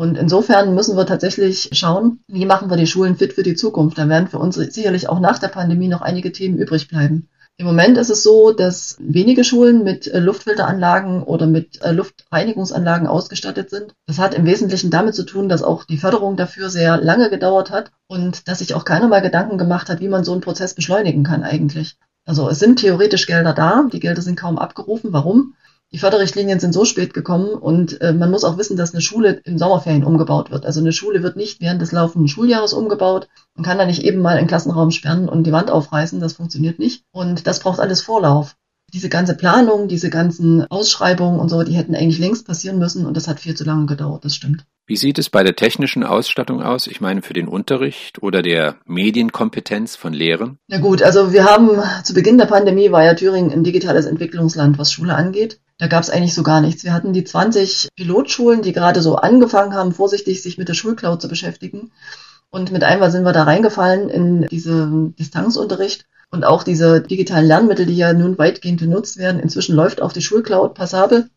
Und 0.00 0.16
insofern 0.16 0.74
müssen 0.74 0.96
wir 0.96 1.04
tatsächlich 1.04 1.68
schauen, 1.72 2.20
wie 2.26 2.46
machen 2.46 2.70
wir 2.70 2.78
die 2.78 2.86
Schulen 2.86 3.16
fit 3.16 3.34
für 3.34 3.42
die 3.42 3.54
Zukunft. 3.54 3.98
Da 3.98 4.08
werden 4.08 4.28
für 4.28 4.38
uns 4.38 4.54
sicherlich 4.54 5.10
auch 5.10 5.20
nach 5.20 5.38
der 5.38 5.48
Pandemie 5.48 5.88
noch 5.88 6.00
einige 6.00 6.32
Themen 6.32 6.56
übrig 6.56 6.88
bleiben. 6.88 7.28
Im 7.58 7.66
Moment 7.66 7.98
ist 7.98 8.08
es 8.08 8.22
so, 8.22 8.50
dass 8.52 8.96
wenige 8.98 9.44
Schulen 9.44 9.84
mit 9.84 10.06
äh, 10.06 10.18
Luftfilteranlagen 10.18 11.22
oder 11.22 11.46
mit 11.46 11.82
äh, 11.82 11.92
Luftreinigungsanlagen 11.92 13.08
ausgestattet 13.08 13.68
sind. 13.68 13.92
Das 14.06 14.18
hat 14.18 14.32
im 14.32 14.46
Wesentlichen 14.46 14.90
damit 14.90 15.14
zu 15.14 15.24
tun, 15.24 15.50
dass 15.50 15.62
auch 15.62 15.84
die 15.84 15.98
Förderung 15.98 16.38
dafür 16.38 16.70
sehr 16.70 16.96
lange 16.96 17.28
gedauert 17.28 17.70
hat 17.70 17.90
und 18.06 18.48
dass 18.48 18.60
sich 18.60 18.72
auch 18.72 18.86
keiner 18.86 19.08
mal 19.08 19.20
Gedanken 19.20 19.58
gemacht 19.58 19.90
hat, 19.90 20.00
wie 20.00 20.08
man 20.08 20.24
so 20.24 20.32
einen 20.32 20.40
Prozess 20.40 20.72
beschleunigen 20.72 21.24
kann 21.24 21.42
eigentlich. 21.42 21.98
Also 22.24 22.48
es 22.48 22.58
sind 22.58 22.78
theoretisch 22.78 23.26
Gelder 23.26 23.52
da, 23.52 23.84
die 23.92 24.00
Gelder 24.00 24.22
sind 24.22 24.36
kaum 24.36 24.58
abgerufen. 24.58 25.12
Warum? 25.12 25.52
Die 25.92 25.98
Förderrichtlinien 25.98 26.60
sind 26.60 26.72
so 26.72 26.84
spät 26.84 27.14
gekommen 27.14 27.48
und 27.50 28.00
äh, 28.00 28.12
man 28.12 28.30
muss 28.30 28.44
auch 28.44 28.58
wissen, 28.58 28.76
dass 28.76 28.92
eine 28.92 29.00
Schule 29.00 29.40
im 29.44 29.58
Sommerferien 29.58 30.04
umgebaut 30.04 30.52
wird. 30.52 30.64
Also 30.64 30.78
eine 30.78 30.92
Schule 30.92 31.24
wird 31.24 31.36
nicht 31.36 31.60
während 31.60 31.82
des 31.82 31.90
laufenden 31.90 32.28
Schuljahres 32.28 32.72
umgebaut. 32.72 33.28
Man 33.56 33.64
kann 33.64 33.78
da 33.78 33.86
nicht 33.86 34.04
eben 34.04 34.22
mal 34.22 34.36
einen 34.36 34.46
Klassenraum 34.46 34.92
sperren 34.92 35.28
und 35.28 35.44
die 35.44 35.52
Wand 35.52 35.68
aufreißen. 35.68 36.20
Das 36.20 36.34
funktioniert 36.34 36.78
nicht. 36.78 37.02
Und 37.10 37.48
das 37.48 37.58
braucht 37.58 37.80
alles 37.80 38.02
Vorlauf. 38.02 38.54
Diese 38.92 39.08
ganze 39.08 39.36
Planung, 39.36 39.88
diese 39.88 40.10
ganzen 40.10 40.64
Ausschreibungen 40.70 41.40
und 41.40 41.48
so, 41.48 41.62
die 41.64 41.74
hätten 41.74 41.96
eigentlich 41.96 42.18
längst 42.18 42.46
passieren 42.46 42.78
müssen 42.78 43.04
und 43.04 43.16
das 43.16 43.26
hat 43.26 43.40
viel 43.40 43.56
zu 43.56 43.64
lange 43.64 43.86
gedauert. 43.86 44.24
Das 44.24 44.34
stimmt. 44.36 44.64
Wie 44.86 44.96
sieht 44.96 45.18
es 45.18 45.30
bei 45.30 45.44
der 45.44 45.54
technischen 45.54 46.02
Ausstattung 46.02 46.62
aus? 46.62 46.88
Ich 46.88 47.00
meine 47.00 47.22
für 47.22 47.32
den 47.32 47.46
Unterricht 47.46 48.22
oder 48.22 48.42
der 48.42 48.76
Medienkompetenz 48.86 49.94
von 49.94 50.12
Lehrern? 50.12 50.58
Na 50.68 50.78
gut, 50.78 51.02
also 51.02 51.32
wir 51.32 51.44
haben 51.44 51.80
zu 52.04 52.14
Beginn 52.14 52.38
der 52.38 52.46
Pandemie 52.46 52.90
war 52.90 53.04
ja 53.04 53.14
Thüringen 53.14 53.52
ein 53.52 53.64
digitales 53.64 54.06
Entwicklungsland, 54.06 54.78
was 54.78 54.92
Schule 54.92 55.14
angeht. 55.14 55.60
Da 55.80 55.86
gab 55.86 56.02
es 56.02 56.10
eigentlich 56.10 56.34
so 56.34 56.42
gar 56.42 56.60
nichts. 56.60 56.84
Wir 56.84 56.92
hatten 56.92 57.14
die 57.14 57.24
20 57.24 57.88
Pilotschulen, 57.96 58.60
die 58.60 58.74
gerade 58.74 59.00
so 59.00 59.16
angefangen 59.16 59.72
haben, 59.72 59.92
vorsichtig 59.92 60.42
sich 60.42 60.58
mit 60.58 60.68
der 60.68 60.74
Schulcloud 60.74 61.22
zu 61.22 61.28
beschäftigen. 61.28 61.90
Und 62.50 62.70
mit 62.70 62.84
einmal 62.84 63.10
sind 63.10 63.24
wir 63.24 63.32
da 63.32 63.44
reingefallen 63.44 64.10
in 64.10 64.42
diese 64.48 64.90
Distanzunterricht 65.18 66.04
und 66.30 66.44
auch 66.44 66.64
diese 66.64 67.00
digitalen 67.00 67.46
Lernmittel, 67.46 67.86
die 67.86 67.96
ja 67.96 68.12
nun 68.12 68.36
weitgehend 68.36 68.80
genutzt 68.80 69.16
werden. 69.16 69.40
Inzwischen 69.40 69.74
läuft 69.74 70.02
auch 70.02 70.12
die 70.12 70.20
Schulcloud 70.20 70.74
passabel. 70.74 71.30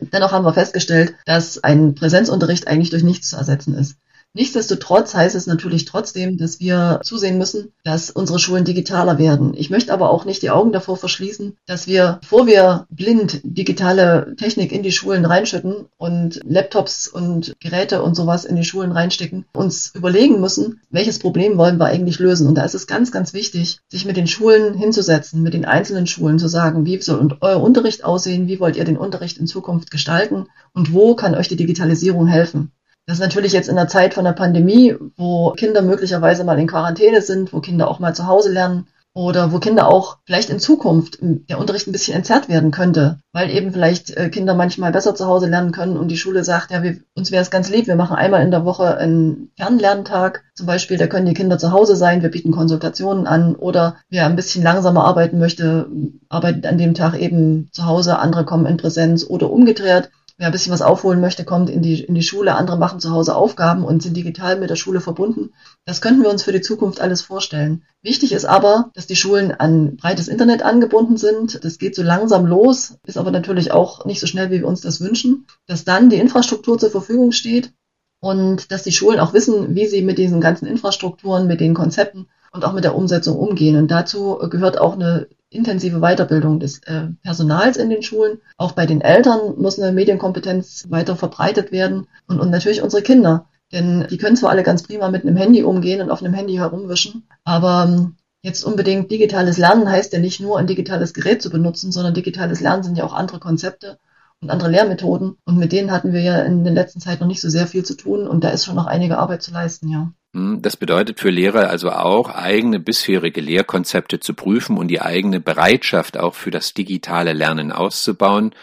Dennoch 0.00 0.32
haben 0.32 0.46
wir 0.46 0.54
festgestellt, 0.54 1.14
dass 1.26 1.62
ein 1.62 1.94
Präsenzunterricht 1.94 2.68
eigentlich 2.68 2.88
durch 2.88 3.02
nichts 3.02 3.28
zu 3.28 3.36
ersetzen 3.36 3.74
ist. 3.74 3.96
Nichtsdestotrotz 4.32 5.12
heißt 5.14 5.34
es 5.34 5.48
natürlich 5.48 5.86
trotzdem, 5.86 6.38
dass 6.38 6.60
wir 6.60 7.00
zusehen 7.02 7.36
müssen, 7.36 7.72
dass 7.82 8.10
unsere 8.10 8.38
Schulen 8.38 8.64
digitaler 8.64 9.18
werden. 9.18 9.54
Ich 9.54 9.70
möchte 9.70 9.92
aber 9.92 10.10
auch 10.10 10.24
nicht 10.24 10.42
die 10.42 10.50
Augen 10.50 10.70
davor 10.70 10.96
verschließen, 10.96 11.56
dass 11.66 11.88
wir, 11.88 12.18
bevor 12.20 12.46
wir 12.46 12.86
blind 12.90 13.40
digitale 13.42 14.36
Technik 14.36 14.70
in 14.70 14.84
die 14.84 14.92
Schulen 14.92 15.24
reinschütten 15.24 15.86
und 15.96 16.40
Laptops 16.44 17.08
und 17.08 17.54
Geräte 17.58 18.02
und 18.04 18.14
sowas 18.14 18.44
in 18.44 18.54
die 18.54 18.64
Schulen 18.64 18.92
reinstecken, 18.92 19.46
uns 19.52 19.92
überlegen 19.96 20.40
müssen, 20.40 20.80
welches 20.90 21.18
Problem 21.18 21.58
wollen 21.58 21.78
wir 21.78 21.86
eigentlich 21.86 22.20
lösen. 22.20 22.46
Und 22.46 22.54
da 22.54 22.64
ist 22.64 22.76
es 22.76 22.86
ganz, 22.86 23.10
ganz 23.10 23.34
wichtig, 23.34 23.80
sich 23.88 24.04
mit 24.04 24.16
den 24.16 24.28
Schulen 24.28 24.74
hinzusetzen, 24.74 25.42
mit 25.42 25.54
den 25.54 25.64
einzelnen 25.64 26.06
Schulen 26.06 26.38
zu 26.38 26.46
sagen, 26.46 26.86
wie 26.86 27.00
soll 27.02 27.36
euer 27.40 27.60
Unterricht 27.60 28.04
aussehen, 28.04 28.46
wie 28.46 28.60
wollt 28.60 28.76
ihr 28.76 28.84
den 28.84 28.96
Unterricht 28.96 29.38
in 29.38 29.48
Zukunft 29.48 29.90
gestalten 29.90 30.46
und 30.72 30.92
wo 30.92 31.16
kann 31.16 31.34
euch 31.34 31.48
die 31.48 31.56
Digitalisierung 31.56 32.28
helfen. 32.28 32.70
Das 33.06 33.16
ist 33.16 33.22
natürlich 33.22 33.52
jetzt 33.52 33.68
in 33.68 33.76
der 33.76 33.88
Zeit 33.88 34.14
von 34.14 34.24
der 34.24 34.32
Pandemie, 34.32 34.94
wo 35.16 35.50
Kinder 35.52 35.82
möglicherweise 35.82 36.44
mal 36.44 36.58
in 36.58 36.68
Quarantäne 36.68 37.22
sind, 37.22 37.52
wo 37.52 37.60
Kinder 37.60 37.88
auch 37.88 37.98
mal 37.98 38.14
zu 38.14 38.26
Hause 38.26 38.52
lernen 38.52 38.86
oder 39.12 39.52
wo 39.52 39.58
Kinder 39.58 39.88
auch 39.88 40.18
vielleicht 40.24 40.50
in 40.50 40.60
Zukunft 40.60 41.18
der 41.20 41.58
Unterricht 41.58 41.88
ein 41.88 41.92
bisschen 41.92 42.16
entzerrt 42.16 42.48
werden 42.48 42.70
könnte, 42.70 43.18
weil 43.32 43.50
eben 43.50 43.72
vielleicht 43.72 44.16
äh, 44.16 44.28
Kinder 44.28 44.54
manchmal 44.54 44.92
besser 44.92 45.16
zu 45.16 45.26
Hause 45.26 45.48
lernen 45.48 45.72
können 45.72 45.96
und 45.96 46.08
die 46.08 46.16
Schule 46.16 46.44
sagt, 46.44 46.70
ja, 46.70 46.84
wir, 46.84 46.98
uns 47.16 47.32
wäre 47.32 47.42
es 47.42 47.50
ganz 47.50 47.68
lieb, 47.68 47.88
wir 47.88 47.96
machen 47.96 48.16
einmal 48.16 48.42
in 48.44 48.52
der 48.52 48.64
Woche 48.64 48.96
einen 48.96 49.50
Fernlerntag. 49.56 50.44
Zum 50.54 50.66
Beispiel, 50.66 50.96
da 50.96 51.08
können 51.08 51.26
die 51.26 51.34
Kinder 51.34 51.58
zu 51.58 51.72
Hause 51.72 51.96
sein, 51.96 52.22
wir 52.22 52.30
bieten 52.30 52.52
Konsultationen 52.52 53.26
an 53.26 53.56
oder 53.56 53.96
wer 54.10 54.26
ein 54.26 54.36
bisschen 54.36 54.62
langsamer 54.62 55.04
arbeiten 55.04 55.40
möchte, 55.40 55.88
arbeitet 56.28 56.66
an 56.66 56.78
dem 56.78 56.94
Tag 56.94 57.18
eben 57.18 57.68
zu 57.72 57.86
Hause, 57.86 58.20
andere 58.20 58.44
kommen 58.44 58.66
in 58.66 58.76
Präsenz 58.76 59.24
oder 59.24 59.50
umgedreht 59.50 60.10
wer 60.40 60.48
ein 60.48 60.52
bisschen 60.52 60.72
was 60.72 60.80
aufholen 60.80 61.20
möchte, 61.20 61.44
kommt 61.44 61.68
in 61.68 61.82
die, 61.82 62.02
in 62.02 62.14
die 62.14 62.22
Schule, 62.22 62.54
andere 62.54 62.78
machen 62.78 62.98
zu 62.98 63.10
Hause 63.10 63.36
Aufgaben 63.36 63.84
und 63.84 64.02
sind 64.02 64.16
digital 64.16 64.58
mit 64.58 64.70
der 64.70 64.76
Schule 64.76 65.02
verbunden. 65.02 65.52
Das 65.84 66.00
könnten 66.00 66.22
wir 66.22 66.30
uns 66.30 66.42
für 66.42 66.52
die 66.52 66.62
Zukunft 66.62 66.98
alles 66.98 67.20
vorstellen. 67.20 67.82
Wichtig 68.00 68.32
ist 68.32 68.46
aber, 68.46 68.90
dass 68.94 69.06
die 69.06 69.16
Schulen 69.16 69.52
an 69.52 69.96
breites 69.96 70.28
Internet 70.28 70.62
angebunden 70.62 71.18
sind. 71.18 71.62
Das 71.62 71.76
geht 71.76 71.94
so 71.94 72.02
langsam 72.02 72.46
los, 72.46 72.94
ist 73.04 73.18
aber 73.18 73.30
natürlich 73.30 73.70
auch 73.70 74.06
nicht 74.06 74.18
so 74.18 74.26
schnell, 74.26 74.50
wie 74.50 74.60
wir 74.60 74.66
uns 74.66 74.80
das 74.80 75.02
wünschen. 75.02 75.46
Dass 75.66 75.84
dann 75.84 76.08
die 76.08 76.16
Infrastruktur 76.16 76.78
zur 76.78 76.90
Verfügung 76.90 77.32
steht 77.32 77.74
und 78.20 78.72
dass 78.72 78.82
die 78.82 78.92
Schulen 78.92 79.20
auch 79.20 79.34
wissen, 79.34 79.74
wie 79.74 79.88
sie 79.88 80.00
mit 80.00 80.16
diesen 80.16 80.40
ganzen 80.40 80.64
Infrastrukturen, 80.64 81.48
mit 81.48 81.60
den 81.60 81.74
Konzepten 81.74 82.28
und 82.50 82.64
auch 82.64 82.72
mit 82.72 82.84
der 82.84 82.96
Umsetzung 82.96 83.38
umgehen. 83.38 83.76
Und 83.76 83.90
dazu 83.90 84.38
gehört 84.48 84.78
auch 84.80 84.94
eine 84.94 85.28
intensive 85.50 86.00
Weiterbildung 86.00 86.60
des 86.60 86.78
äh, 86.84 87.08
Personals 87.22 87.76
in 87.76 87.90
den 87.90 88.02
Schulen. 88.02 88.40
Auch 88.56 88.72
bei 88.72 88.86
den 88.86 89.00
Eltern 89.00 89.56
muss 89.58 89.78
eine 89.78 89.92
Medienkompetenz 89.92 90.86
weiter 90.88 91.16
verbreitet 91.16 91.72
werden 91.72 92.06
und, 92.28 92.40
und 92.40 92.50
natürlich 92.50 92.82
unsere 92.82 93.02
Kinder. 93.02 93.46
Denn 93.72 94.06
die 94.10 94.16
können 94.16 94.36
zwar 94.36 94.50
alle 94.50 94.62
ganz 94.62 94.82
prima 94.82 95.10
mit 95.10 95.24
einem 95.24 95.36
Handy 95.36 95.62
umgehen 95.62 96.00
und 96.00 96.10
auf 96.10 96.22
einem 96.22 96.34
Handy 96.34 96.54
herumwischen, 96.54 97.28
aber 97.44 97.86
ähm, 97.88 98.16
jetzt 98.42 98.64
unbedingt 98.64 99.10
digitales 99.10 99.58
Lernen 99.58 99.88
heißt 99.88 100.12
ja 100.12 100.18
nicht 100.18 100.40
nur 100.40 100.58
ein 100.58 100.66
digitales 100.66 101.14
Gerät 101.14 101.42
zu 101.42 101.50
benutzen, 101.50 101.92
sondern 101.92 102.14
digitales 102.14 102.60
Lernen 102.60 102.82
sind 102.82 102.96
ja 102.96 103.04
auch 103.04 103.12
andere 103.12 103.38
Konzepte 103.38 103.98
und 104.40 104.50
andere 104.50 104.70
Lehrmethoden. 104.70 105.36
Und 105.44 105.58
mit 105.58 105.72
denen 105.72 105.92
hatten 105.92 106.12
wir 106.12 106.20
ja 106.20 106.40
in 106.42 106.64
der 106.64 106.72
letzten 106.72 107.00
Zeit 107.00 107.20
noch 107.20 107.28
nicht 107.28 107.40
so 107.40 107.48
sehr 107.48 107.66
viel 107.66 107.84
zu 107.84 107.96
tun 107.96 108.26
und 108.26 108.42
da 108.42 108.50
ist 108.50 108.64
schon 108.64 108.76
noch 108.76 108.86
einige 108.86 109.18
Arbeit 109.18 109.42
zu 109.42 109.52
leisten, 109.52 109.88
ja. 109.88 110.12
Hm, 110.34 110.62
das 110.62 110.76
bedeutet 110.76 111.18
für 111.18 111.30
Lehrer 111.30 111.68
also 111.68 111.90
auch, 111.90 112.30
eigene 112.30 112.78
bisherige 112.78 113.40
Lehrkonzepte 113.40 114.20
zu 114.20 114.34
prüfen 114.34 114.78
und 114.78 114.88
die 114.88 115.00
eigene 115.00 115.40
Bereitschaft 115.40 116.16
auch 116.16 116.34
für 116.34 116.50
das 116.50 116.74
digitale 116.74 117.32
Lernen 117.32 117.72
auszubauen. 117.72 118.54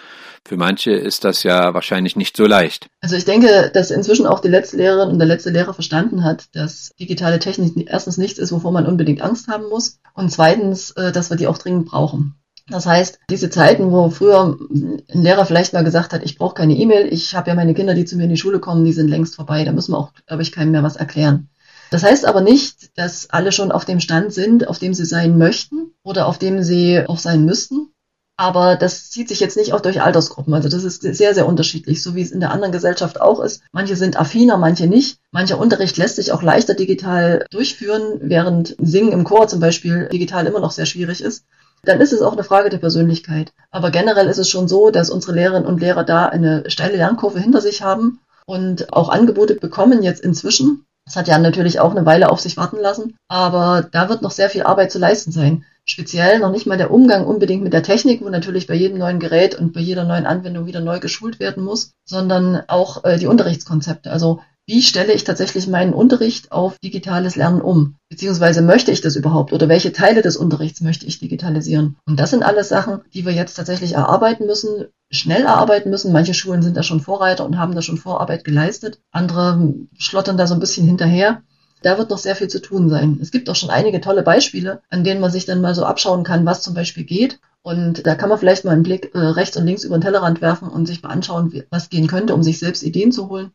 Für 0.46 0.56
manche 0.56 0.92
ist 0.92 1.26
das 1.26 1.44
ja 1.44 1.74
wahrscheinlich 1.74 2.16
nicht 2.16 2.38
so 2.38 2.46
leicht. 2.46 2.88
Also 3.02 3.18
ich 3.18 3.26
denke, 3.26 3.70
dass 3.74 3.92
inzwischen 3.92 4.26
auch 4.26 4.40
die 4.40 4.48
letzte 4.48 4.78
Lehrerin 4.78 5.10
und 5.10 5.20
der 5.20 5.28
letzte 5.28 5.50
Lehrer 5.50 5.74
verstanden 5.74 6.24
hat, 6.24 6.46
dass 6.56 6.92
digitale 6.98 7.40
Technik 7.40 7.74
erstens 7.90 8.18
nichts 8.18 8.40
ist, 8.40 8.54
wovor 8.54 8.72
man 8.72 8.88
unbedingt 8.88 9.22
Angst 9.22 9.50
haben 9.50 9.68
muss 9.68 10.00
und 10.14 10.32
zweitens, 10.32 10.92
äh, 10.92 11.12
dass 11.12 11.30
wir 11.30 11.36
die 11.36 11.48
auch 11.48 11.58
dringend 11.58 11.88
brauchen. 11.88 12.36
Das 12.70 12.86
heißt, 12.86 13.20
diese 13.30 13.50
Zeiten, 13.50 13.92
wo 13.92 14.10
früher 14.10 14.58
ein 14.70 15.22
Lehrer 15.22 15.46
vielleicht 15.46 15.74
mal 15.74 15.84
gesagt 15.84 16.14
hat, 16.14 16.24
ich 16.24 16.38
brauche 16.38 16.56
keine 16.56 16.76
E-Mail, 16.76 17.08
ich 17.12 17.36
habe 17.36 17.50
ja 17.50 17.56
meine 17.56 17.74
Kinder, 17.74 17.94
die 17.94 18.06
zu 18.06 18.18
mir 18.18 18.24
in 18.24 18.30
die 18.30 18.38
Schule 18.38 18.60
kommen, 18.60 18.86
die 18.86 18.94
sind 18.94 19.10
längst 19.10 19.36
vorbei. 19.36 19.64
Da 19.66 19.72
müssen 19.72 19.94
wir 19.94 19.98
auch, 19.98 20.12
glaube 20.28 20.44
ich, 20.44 20.52
keinem 20.52 20.72
mehr 20.72 20.84
was 20.84 20.98
erklären. 20.98 21.50
Das 21.90 22.04
heißt 22.04 22.26
aber 22.26 22.42
nicht, 22.42 22.98
dass 22.98 23.30
alle 23.30 23.52
schon 23.52 23.72
auf 23.72 23.86
dem 23.86 24.00
Stand 24.00 24.34
sind, 24.34 24.68
auf 24.68 24.80
dem 24.80 24.94
sie 24.94 25.06
sein 25.06 25.38
möchten 25.38 25.94
oder 26.04 26.28
auf 26.28 26.38
dem 26.38 26.64
sie 26.64 27.04
auch 27.08 27.20
sein 27.20 27.46
müssten. 27.46 27.92
Aber 28.40 28.76
das 28.76 29.10
zieht 29.10 29.30
sich 29.30 29.40
jetzt 29.40 29.58
nicht 29.58 29.74
auch 29.74 29.82
durch 29.82 30.02
Altersgruppen. 30.02 30.54
Also 30.54 30.70
das 30.70 30.84
ist 30.84 31.02
sehr, 31.02 31.34
sehr 31.34 31.48
unterschiedlich, 31.48 32.04
so 32.04 32.14
wie 32.14 32.22
es 32.22 32.32
in 32.32 32.40
der 32.40 32.52
anderen 32.52 32.72
Gesellschaft 32.72 33.20
auch 33.20 33.40
ist. 33.40 33.64
Manche 33.72 33.96
sind 33.96 34.20
affiner, 34.20 34.58
manche 34.58 34.86
nicht. 34.86 35.18
Mancher 35.32 35.58
Unterricht 35.58 35.98
lässt 35.98 36.18
sich 36.18 36.32
auch 36.32 36.44
leichter 36.44 36.76
digital 36.76 37.46
durchführen, 37.50 38.20
während 38.22 38.76
Singen 38.80 39.12
im 39.12 39.24
Chor 39.24 39.48
zum 39.48 39.60
Beispiel 39.60 40.08
digital 40.10 40.46
immer 40.46 40.60
noch 40.60 40.72
sehr 40.72 40.86
schwierig 40.86 41.22
ist. 41.22 41.46
Dann 41.84 42.00
ist 42.00 42.14
es 42.14 42.22
auch 42.22 42.34
eine 42.34 42.44
Frage 42.44 42.70
der 42.70 42.78
Persönlichkeit. 42.78 43.54
Aber 43.72 43.90
generell 43.90 44.28
ist 44.28 44.38
es 44.38 44.50
schon 44.50 44.68
so, 44.68 44.92
dass 44.92 45.10
unsere 45.10 45.34
Lehrerinnen 45.34 45.68
und 45.68 45.82
Lehrer 45.82 46.04
da 46.04 46.28
eine 46.28 46.70
steile 46.70 46.98
Lernkurve 46.98 47.40
hinter 47.40 47.62
sich 47.62 47.82
haben 47.82 48.20
und 48.46 48.94
auch 48.94 49.10
Angebote 49.10 49.56
bekommen 49.56 50.04
jetzt 50.04 50.22
inzwischen, 50.22 50.86
das 51.08 51.16
hat 51.16 51.30
ja 51.30 51.38
natürlich 51.40 51.80
auch 51.80 51.92
eine 51.92 52.06
Weile 52.06 52.30
auf 52.30 52.42
sich 52.42 52.58
warten 52.58 52.78
lassen, 52.82 53.16
aber 53.30 53.88
da 53.94 54.10
wird 54.10 54.22
noch 54.22 54.32
sehr 54.32 54.50
viel 54.50 54.64
Arbeit 54.64 54.92
zu 54.92 55.00
leisten 55.00 55.32
sein. 55.32 55.64
Speziell 55.86 56.40
noch 56.40 56.52
nicht 56.52 56.68
mal 56.68 56.78
der 56.78 56.92
Umgang 56.92 57.26
unbedingt 57.26 57.64
mit 57.64 57.72
der 57.72 57.82
Technik, 57.82 58.22
wo 58.22 58.28
natürlich 58.28 58.68
bei 58.68 58.74
jedem 58.74 58.98
neuen 58.98 59.20
Gerät 59.20 59.56
und 59.56 59.72
bei 59.72 59.80
jeder 59.80 60.04
neuen 60.04 60.26
Anwendung 60.26 60.66
wieder 60.66 60.82
neu 60.82 61.00
geschult 61.00 61.40
werden 61.40 61.64
muss, 61.64 61.94
sondern 62.04 62.62
auch 62.68 63.06
äh, 63.06 63.18
die 63.18 63.28
Unterrichtskonzepte. 63.28 64.12
Also 64.12 64.42
wie 64.70 64.82
stelle 64.82 65.14
ich 65.14 65.24
tatsächlich 65.24 65.66
meinen 65.68 65.94
Unterricht 65.94 66.52
auf 66.52 66.78
digitales 66.80 67.38
Lernen 67.38 67.62
um? 67.62 67.96
Beziehungsweise 68.10 68.62
möchte 68.62 68.92
ich 68.92 69.00
das 69.00 69.16
überhaupt 69.16 69.54
oder 69.54 69.70
welche 69.70 69.94
Teile 69.94 70.22
des 70.22 70.36
Unterrichts 70.36 70.82
möchte 70.82 71.06
ich 71.06 71.20
digitalisieren? 71.20 71.96
Und 72.06 72.20
das 72.20 72.32
sind 72.32 72.44
alles 72.44 72.68
Sachen, 72.68 73.00
die 73.14 73.26
wir 73.26 73.32
jetzt 73.32 73.54
tatsächlich 73.54 73.94
erarbeiten 73.94 74.46
müssen, 74.46 74.88
schnell 75.10 75.44
erarbeiten 75.44 75.90
müssen. 75.90 76.12
Manche 76.12 76.34
Schulen 76.34 76.62
sind 76.62 76.76
da 76.76 76.84
schon 76.84 77.00
Vorreiter 77.00 77.46
und 77.46 77.58
haben 77.58 77.76
da 77.76 77.82
schon 77.82 77.98
Vorarbeit 77.98 78.44
geleistet. 78.44 79.00
Andere 79.12 79.74
schlottern 79.98 80.36
da 80.36 80.48
so 80.48 80.54
ein 80.54 80.60
bisschen 80.60 80.86
hinterher. 80.86 81.44
Da 81.82 81.98
wird 81.98 82.10
noch 82.10 82.18
sehr 82.18 82.36
viel 82.36 82.50
zu 82.50 82.62
tun 82.62 82.90
sein. 82.90 83.20
Es 83.22 83.32
gibt 83.32 83.50
auch 83.50 83.56
schon 83.56 83.70
einige 83.70 84.02
tolle 84.02 84.22
Beispiele, 84.22 84.82
an 84.90 85.06
denen 85.06 85.22
man 85.22 85.32
sich 85.32 85.46
dann 85.46 85.62
mal 85.62 85.76
so 85.76 85.86
abschauen 85.86 86.26
kann, 86.26 86.46
was 86.46 86.62
zum 86.62 86.74
Beispiel 86.74 87.06
geht. 87.06 87.40
Und 87.62 88.06
da 88.06 88.16
kann 88.16 88.28
man 88.28 88.38
vielleicht 88.38 88.66
mal 88.66 88.72
einen 88.72 88.84
Blick 88.84 89.12
äh, 89.14 89.20
rechts 89.20 89.56
und 89.56 89.66
links 89.66 89.86
über 89.86 89.98
den 89.98 90.02
Tellerrand 90.02 90.42
werfen 90.42 90.68
und 90.68 90.88
sich 90.88 91.04
mal 91.04 91.10
anschauen, 91.10 91.64
was 91.70 91.90
gehen 91.90 92.08
könnte, 92.08 92.34
um 92.34 92.44
sich 92.44 92.60
selbst 92.60 92.84
Ideen 92.84 93.14
zu 93.14 93.30
holen 93.30 93.52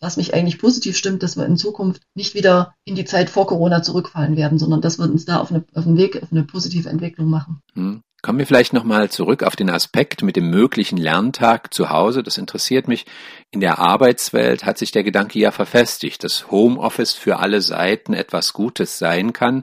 was 0.00 0.16
mich 0.16 0.34
eigentlich 0.34 0.58
positiv 0.58 0.96
stimmt, 0.96 1.22
dass 1.22 1.36
wir 1.36 1.46
in 1.46 1.56
Zukunft 1.56 2.02
nicht 2.14 2.34
wieder 2.34 2.74
in 2.84 2.94
die 2.94 3.04
Zeit 3.04 3.30
vor 3.30 3.46
Corona 3.46 3.82
zurückfallen 3.82 4.36
werden, 4.36 4.58
sondern 4.58 4.80
dass 4.80 4.98
wir 4.98 5.04
uns 5.04 5.24
da 5.24 5.38
auf, 5.38 5.50
eine, 5.50 5.64
auf 5.74 5.86
einen 5.86 5.96
Weg, 5.96 6.22
auf 6.22 6.30
eine 6.30 6.44
positive 6.44 6.88
Entwicklung 6.88 7.28
machen. 7.28 7.60
Hm. 7.74 8.02
Kommen 8.20 8.40
wir 8.40 8.46
vielleicht 8.46 8.72
nochmal 8.72 9.10
zurück 9.10 9.44
auf 9.44 9.54
den 9.54 9.70
Aspekt 9.70 10.22
mit 10.22 10.34
dem 10.34 10.50
möglichen 10.50 10.96
Lerntag 10.96 11.72
zu 11.72 11.90
Hause. 11.90 12.24
Das 12.24 12.36
interessiert 12.36 12.88
mich. 12.88 13.06
In 13.52 13.60
der 13.60 13.78
Arbeitswelt 13.78 14.64
hat 14.64 14.76
sich 14.76 14.90
der 14.90 15.04
Gedanke 15.04 15.38
ja 15.38 15.52
verfestigt, 15.52 16.24
dass 16.24 16.50
Homeoffice 16.50 17.12
für 17.12 17.38
alle 17.38 17.60
Seiten 17.60 18.14
etwas 18.14 18.54
Gutes 18.54 18.98
sein 18.98 19.32
kann. 19.32 19.62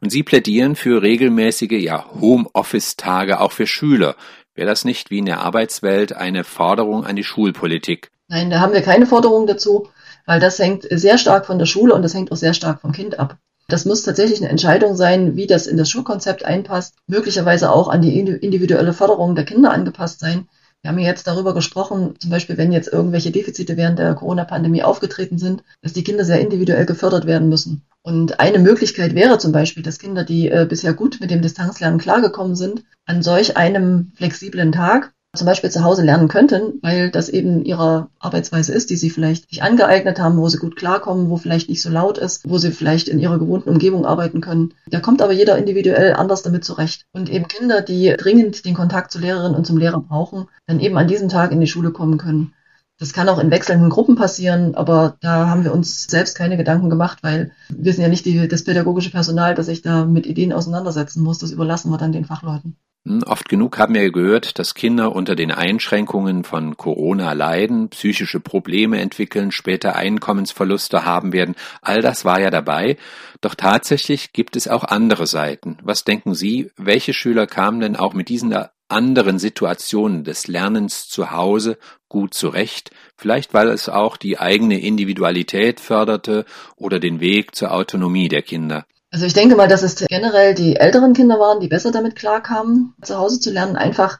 Und 0.00 0.10
Sie 0.10 0.22
plädieren 0.22 0.76
für 0.76 1.02
regelmäßige, 1.02 1.82
ja, 1.82 2.06
Homeoffice-Tage 2.20 3.40
auch 3.40 3.50
für 3.50 3.66
Schüler. 3.66 4.14
Wäre 4.54 4.68
das 4.68 4.84
nicht 4.84 5.10
wie 5.10 5.18
in 5.18 5.26
der 5.26 5.40
Arbeitswelt 5.40 6.12
eine 6.12 6.44
Forderung 6.44 7.04
an 7.04 7.16
die 7.16 7.24
Schulpolitik? 7.24 8.12
Nein, 8.28 8.50
da 8.50 8.60
haben 8.60 8.74
wir 8.74 8.82
keine 8.82 9.06
Forderung 9.06 9.46
dazu, 9.46 9.88
weil 10.26 10.38
das 10.38 10.58
hängt 10.58 10.86
sehr 10.90 11.16
stark 11.16 11.46
von 11.46 11.58
der 11.58 11.66
Schule 11.66 11.94
und 11.94 12.02
das 12.02 12.14
hängt 12.14 12.30
auch 12.30 12.36
sehr 12.36 12.52
stark 12.52 12.82
vom 12.82 12.92
Kind 12.92 13.18
ab. 13.18 13.38
Das 13.68 13.84
muss 13.84 14.02
tatsächlich 14.02 14.40
eine 14.40 14.50
Entscheidung 14.50 14.96
sein, 14.96 15.36
wie 15.36 15.46
das 15.46 15.66
in 15.66 15.76
das 15.76 15.90
Schulkonzept 15.90 16.44
einpasst, 16.44 16.94
möglicherweise 17.06 17.70
auch 17.70 17.88
an 17.88 18.02
die 18.02 18.18
individuelle 18.18 18.92
Förderung 18.92 19.34
der 19.34 19.44
Kinder 19.44 19.72
angepasst 19.72 20.20
sein. 20.20 20.48
Wir 20.82 20.90
haben 20.90 20.98
ja 20.98 21.08
jetzt 21.08 21.26
darüber 21.26 21.54
gesprochen, 21.54 22.14
zum 22.18 22.30
Beispiel, 22.30 22.56
wenn 22.56 22.70
jetzt 22.70 22.92
irgendwelche 22.92 23.30
Defizite 23.30 23.76
während 23.76 23.98
der 23.98 24.14
Corona-Pandemie 24.14 24.82
aufgetreten 24.82 25.38
sind, 25.38 25.64
dass 25.82 25.92
die 25.92 26.04
Kinder 26.04 26.24
sehr 26.24 26.40
individuell 26.40 26.86
gefördert 26.86 27.26
werden 27.26 27.48
müssen. 27.48 27.82
Und 28.02 28.40
eine 28.40 28.58
Möglichkeit 28.58 29.14
wäre 29.14 29.38
zum 29.38 29.52
Beispiel, 29.52 29.82
dass 29.82 29.98
Kinder, 29.98 30.24
die 30.24 30.48
äh, 30.48 30.66
bisher 30.68 30.94
gut 30.94 31.18
mit 31.20 31.30
dem 31.30 31.42
Distanzlernen 31.42 31.98
klargekommen 31.98 32.56
sind, 32.56 32.84
an 33.06 33.22
solch 33.22 33.56
einem 33.56 34.12
flexiblen 34.16 34.72
Tag 34.72 35.12
zum 35.36 35.46
Beispiel 35.46 35.70
zu 35.70 35.84
Hause 35.84 36.02
lernen 36.02 36.28
könnten, 36.28 36.78
weil 36.82 37.10
das 37.10 37.28
eben 37.28 37.64
ihre 37.64 38.08
Arbeitsweise 38.18 38.72
ist, 38.72 38.88
die 38.90 38.96
sie 38.96 39.10
vielleicht 39.10 39.48
sich 39.50 39.62
angeeignet 39.62 40.18
haben, 40.18 40.38
wo 40.38 40.48
sie 40.48 40.58
gut 40.58 40.76
klarkommen, 40.76 41.28
wo 41.28 41.36
vielleicht 41.36 41.68
nicht 41.68 41.82
so 41.82 41.90
laut 41.90 42.16
ist, 42.18 42.48
wo 42.48 42.56
sie 42.56 42.72
vielleicht 42.72 43.08
in 43.08 43.18
ihrer 43.18 43.38
gewohnten 43.38 43.68
Umgebung 43.68 44.06
arbeiten 44.06 44.40
können. 44.40 44.72
Da 44.86 45.00
kommt 45.00 45.20
aber 45.20 45.32
jeder 45.32 45.58
individuell 45.58 46.14
anders 46.14 46.42
damit 46.42 46.64
zurecht. 46.64 47.04
Und 47.12 47.28
eben 47.30 47.46
Kinder, 47.46 47.82
die 47.82 48.14
dringend 48.16 48.64
den 48.64 48.74
Kontakt 48.74 49.12
zur 49.12 49.20
Lehrerin 49.20 49.54
und 49.54 49.66
zum 49.66 49.76
Lehrer 49.76 50.00
brauchen, 50.00 50.48
dann 50.66 50.80
eben 50.80 50.96
an 50.96 51.08
diesem 51.08 51.28
Tag 51.28 51.52
in 51.52 51.60
die 51.60 51.66
Schule 51.66 51.90
kommen 51.90 52.16
können. 52.16 52.54
Das 52.98 53.12
kann 53.12 53.28
auch 53.28 53.38
in 53.38 53.52
wechselnden 53.52 53.90
Gruppen 53.90 54.16
passieren, 54.16 54.74
aber 54.74 55.18
da 55.20 55.48
haben 55.48 55.62
wir 55.62 55.72
uns 55.72 56.08
selbst 56.08 56.36
keine 56.36 56.56
Gedanken 56.56 56.90
gemacht, 56.90 57.18
weil 57.22 57.52
wir 57.68 57.92
sind 57.92 58.02
ja 58.02 58.08
nicht 58.08 58.24
die, 58.24 58.48
das 58.48 58.64
pädagogische 58.64 59.10
Personal, 59.10 59.54
das 59.54 59.66
sich 59.66 59.82
da 59.82 60.04
mit 60.04 60.26
Ideen 60.26 60.52
auseinandersetzen 60.52 61.22
muss. 61.22 61.38
Das 61.38 61.52
überlassen 61.52 61.90
wir 61.92 61.98
dann 61.98 62.12
den 62.12 62.24
Fachleuten. 62.24 62.76
Hm, 63.08 63.22
oft 63.22 63.48
genug 63.48 63.78
haben 63.78 63.94
wir 63.94 64.12
gehört, 64.12 64.58
dass 64.58 64.74
Kinder 64.74 65.16
unter 65.16 65.34
den 65.34 65.50
Einschränkungen 65.50 66.44
von 66.44 66.76
Corona 66.76 67.32
leiden, 67.32 67.88
psychische 67.88 68.38
Probleme 68.38 69.00
entwickeln, 69.00 69.50
später 69.50 69.96
Einkommensverluste 69.96 71.06
haben 71.06 71.32
werden. 71.32 71.54
All 71.80 72.02
das 72.02 72.26
war 72.26 72.38
ja 72.38 72.50
dabei. 72.50 72.98
Doch 73.40 73.54
tatsächlich 73.54 74.34
gibt 74.34 74.56
es 74.56 74.68
auch 74.68 74.84
andere 74.84 75.26
Seiten. 75.26 75.78
Was 75.82 76.04
denken 76.04 76.34
Sie, 76.34 76.70
welche 76.76 77.14
Schüler 77.14 77.46
kamen 77.46 77.80
denn 77.80 77.96
auch 77.96 78.12
mit 78.12 78.28
diesen 78.28 78.54
anderen 78.88 79.38
Situationen 79.38 80.24
des 80.24 80.46
Lernens 80.46 81.08
zu 81.08 81.30
Hause 81.30 81.78
gut 82.10 82.34
zurecht? 82.34 82.90
Vielleicht 83.16 83.54
weil 83.54 83.68
es 83.68 83.88
auch 83.88 84.18
die 84.18 84.38
eigene 84.38 84.80
Individualität 84.80 85.80
förderte 85.80 86.44
oder 86.76 86.98
den 86.98 87.20
Weg 87.20 87.54
zur 87.54 87.72
Autonomie 87.72 88.28
der 88.28 88.42
Kinder. 88.42 88.84
Also 89.10 89.24
ich 89.24 89.32
denke 89.32 89.56
mal, 89.56 89.68
dass 89.68 89.82
es 89.82 89.96
generell 89.96 90.54
die 90.54 90.76
älteren 90.76 91.14
Kinder 91.14 91.40
waren, 91.40 91.60
die 91.60 91.68
besser 91.68 91.92
damit 91.92 92.14
klarkamen, 92.14 92.94
zu 93.02 93.16
Hause 93.16 93.40
zu 93.40 93.50
lernen, 93.50 93.76
einfach 93.76 94.18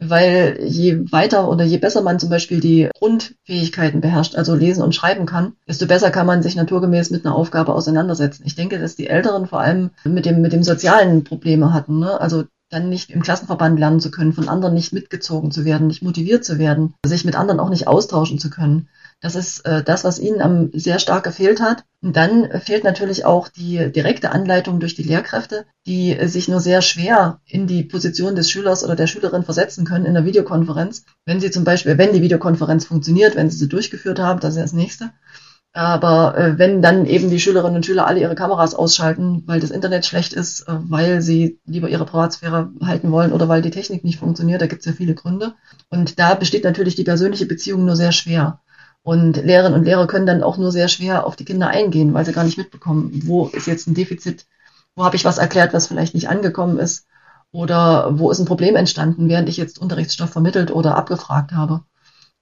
weil 0.00 0.60
je 0.62 1.10
weiter 1.10 1.48
oder 1.48 1.64
je 1.64 1.78
besser 1.78 2.02
man 2.02 2.20
zum 2.20 2.30
Beispiel 2.30 2.60
die 2.60 2.88
Grundfähigkeiten 2.96 4.00
beherrscht, 4.00 4.36
also 4.36 4.54
lesen 4.54 4.84
und 4.84 4.94
schreiben 4.94 5.26
kann, 5.26 5.54
desto 5.66 5.86
besser 5.86 6.10
kann 6.10 6.26
man 6.26 6.42
sich 6.42 6.54
naturgemäß 6.54 7.10
mit 7.10 7.26
einer 7.26 7.34
Aufgabe 7.34 7.74
auseinandersetzen. 7.74 8.44
Ich 8.46 8.54
denke, 8.54 8.78
dass 8.78 8.94
die 8.94 9.08
Älteren 9.08 9.48
vor 9.48 9.60
allem 9.60 9.90
mit 10.04 10.24
dem, 10.24 10.40
mit 10.40 10.52
dem 10.52 10.62
sozialen 10.62 11.24
Probleme 11.24 11.72
hatten. 11.72 11.98
Ne? 11.98 12.20
Also 12.20 12.44
dann 12.70 12.90
nicht 12.90 13.10
im 13.10 13.22
Klassenverband 13.22 13.78
lernen 13.78 13.98
zu 13.98 14.10
können, 14.10 14.32
von 14.32 14.48
anderen 14.48 14.74
nicht 14.74 14.92
mitgezogen 14.92 15.50
zu 15.50 15.64
werden, 15.64 15.86
nicht 15.86 16.02
motiviert 16.02 16.44
zu 16.44 16.58
werden, 16.58 16.94
sich 17.04 17.24
mit 17.24 17.34
anderen 17.34 17.60
auch 17.60 17.70
nicht 17.70 17.88
austauschen 17.88 18.38
zu 18.38 18.50
können. 18.50 18.88
Das 19.20 19.34
ist 19.34 19.64
äh, 19.66 19.82
das, 19.82 20.04
was 20.04 20.20
ihnen 20.20 20.40
am 20.40 20.70
sehr 20.72 21.00
stark 21.00 21.24
gefehlt 21.24 21.60
hat. 21.60 21.84
Und 22.00 22.16
dann 22.16 22.48
fehlt 22.60 22.84
natürlich 22.84 23.24
auch 23.24 23.48
die 23.48 23.90
direkte 23.90 24.30
Anleitung 24.30 24.78
durch 24.78 24.94
die 24.94 25.02
Lehrkräfte, 25.02 25.66
die 25.86 26.16
sich 26.28 26.48
nur 26.48 26.60
sehr 26.60 26.82
schwer 26.82 27.40
in 27.44 27.66
die 27.66 27.82
Position 27.82 28.36
des 28.36 28.50
Schülers 28.50 28.84
oder 28.84 28.94
der 28.94 29.08
Schülerin 29.08 29.42
versetzen 29.42 29.84
können 29.84 30.06
in 30.06 30.14
der 30.14 30.24
Videokonferenz. 30.24 31.04
Wenn 31.26 31.40
sie 31.40 31.50
zum 31.50 31.64
Beispiel, 31.64 31.98
wenn 31.98 32.12
die 32.12 32.22
Videokonferenz 32.22 32.84
funktioniert, 32.84 33.34
wenn 33.34 33.50
sie 33.50 33.56
sie 33.56 33.68
durchgeführt 33.68 34.20
haben, 34.20 34.38
das 34.38 34.54
ist 34.54 34.62
das 34.62 34.72
nächste. 34.72 35.10
Aber 35.72 36.38
äh, 36.38 36.58
wenn 36.58 36.80
dann 36.80 37.04
eben 37.04 37.28
die 37.28 37.40
Schülerinnen 37.40 37.76
und 37.76 37.86
Schüler 37.86 38.06
alle 38.06 38.20
ihre 38.20 38.34
Kameras 38.34 38.74
ausschalten, 38.74 39.42
weil 39.46 39.60
das 39.60 39.70
Internet 39.70 40.06
schlecht 40.06 40.32
ist, 40.32 40.62
äh, 40.62 40.72
weil 40.88 41.20
sie 41.20 41.60
lieber 41.66 41.88
ihre 41.88 42.06
Privatsphäre 42.06 42.70
halten 42.82 43.10
wollen 43.10 43.32
oder 43.32 43.48
weil 43.48 43.62
die 43.62 43.70
Technik 43.70 44.02
nicht 44.02 44.18
funktioniert, 44.18 44.62
da 44.62 44.66
gibt 44.66 44.80
es 44.80 44.86
ja 44.86 44.92
viele 44.92 45.14
Gründe. 45.14 45.54
Und 45.90 46.18
da 46.18 46.34
besteht 46.34 46.64
natürlich 46.64 46.94
die 46.94 47.04
persönliche 47.04 47.46
Beziehung 47.46 47.84
nur 47.84 47.96
sehr 47.96 48.12
schwer. 48.12 48.60
Und 49.08 49.38
Lehrerinnen 49.38 49.72
und 49.72 49.86
Lehrer 49.86 50.06
können 50.06 50.26
dann 50.26 50.42
auch 50.42 50.58
nur 50.58 50.70
sehr 50.70 50.86
schwer 50.88 51.26
auf 51.26 51.34
die 51.34 51.46
Kinder 51.46 51.68
eingehen, 51.68 52.12
weil 52.12 52.26
sie 52.26 52.34
gar 52.34 52.44
nicht 52.44 52.58
mitbekommen, 52.58 53.22
wo 53.24 53.46
ist 53.46 53.66
jetzt 53.66 53.86
ein 53.86 53.94
Defizit, 53.94 54.44
wo 54.94 55.02
habe 55.02 55.16
ich 55.16 55.24
was 55.24 55.38
erklärt, 55.38 55.72
was 55.72 55.86
vielleicht 55.86 56.12
nicht 56.12 56.28
angekommen 56.28 56.78
ist 56.78 57.06
oder 57.50 58.18
wo 58.18 58.30
ist 58.30 58.38
ein 58.38 58.44
Problem 58.44 58.76
entstanden, 58.76 59.30
während 59.30 59.48
ich 59.48 59.56
jetzt 59.56 59.78
Unterrichtsstoff 59.78 60.28
vermittelt 60.28 60.70
oder 60.70 60.94
abgefragt 60.94 61.52
habe. 61.52 61.80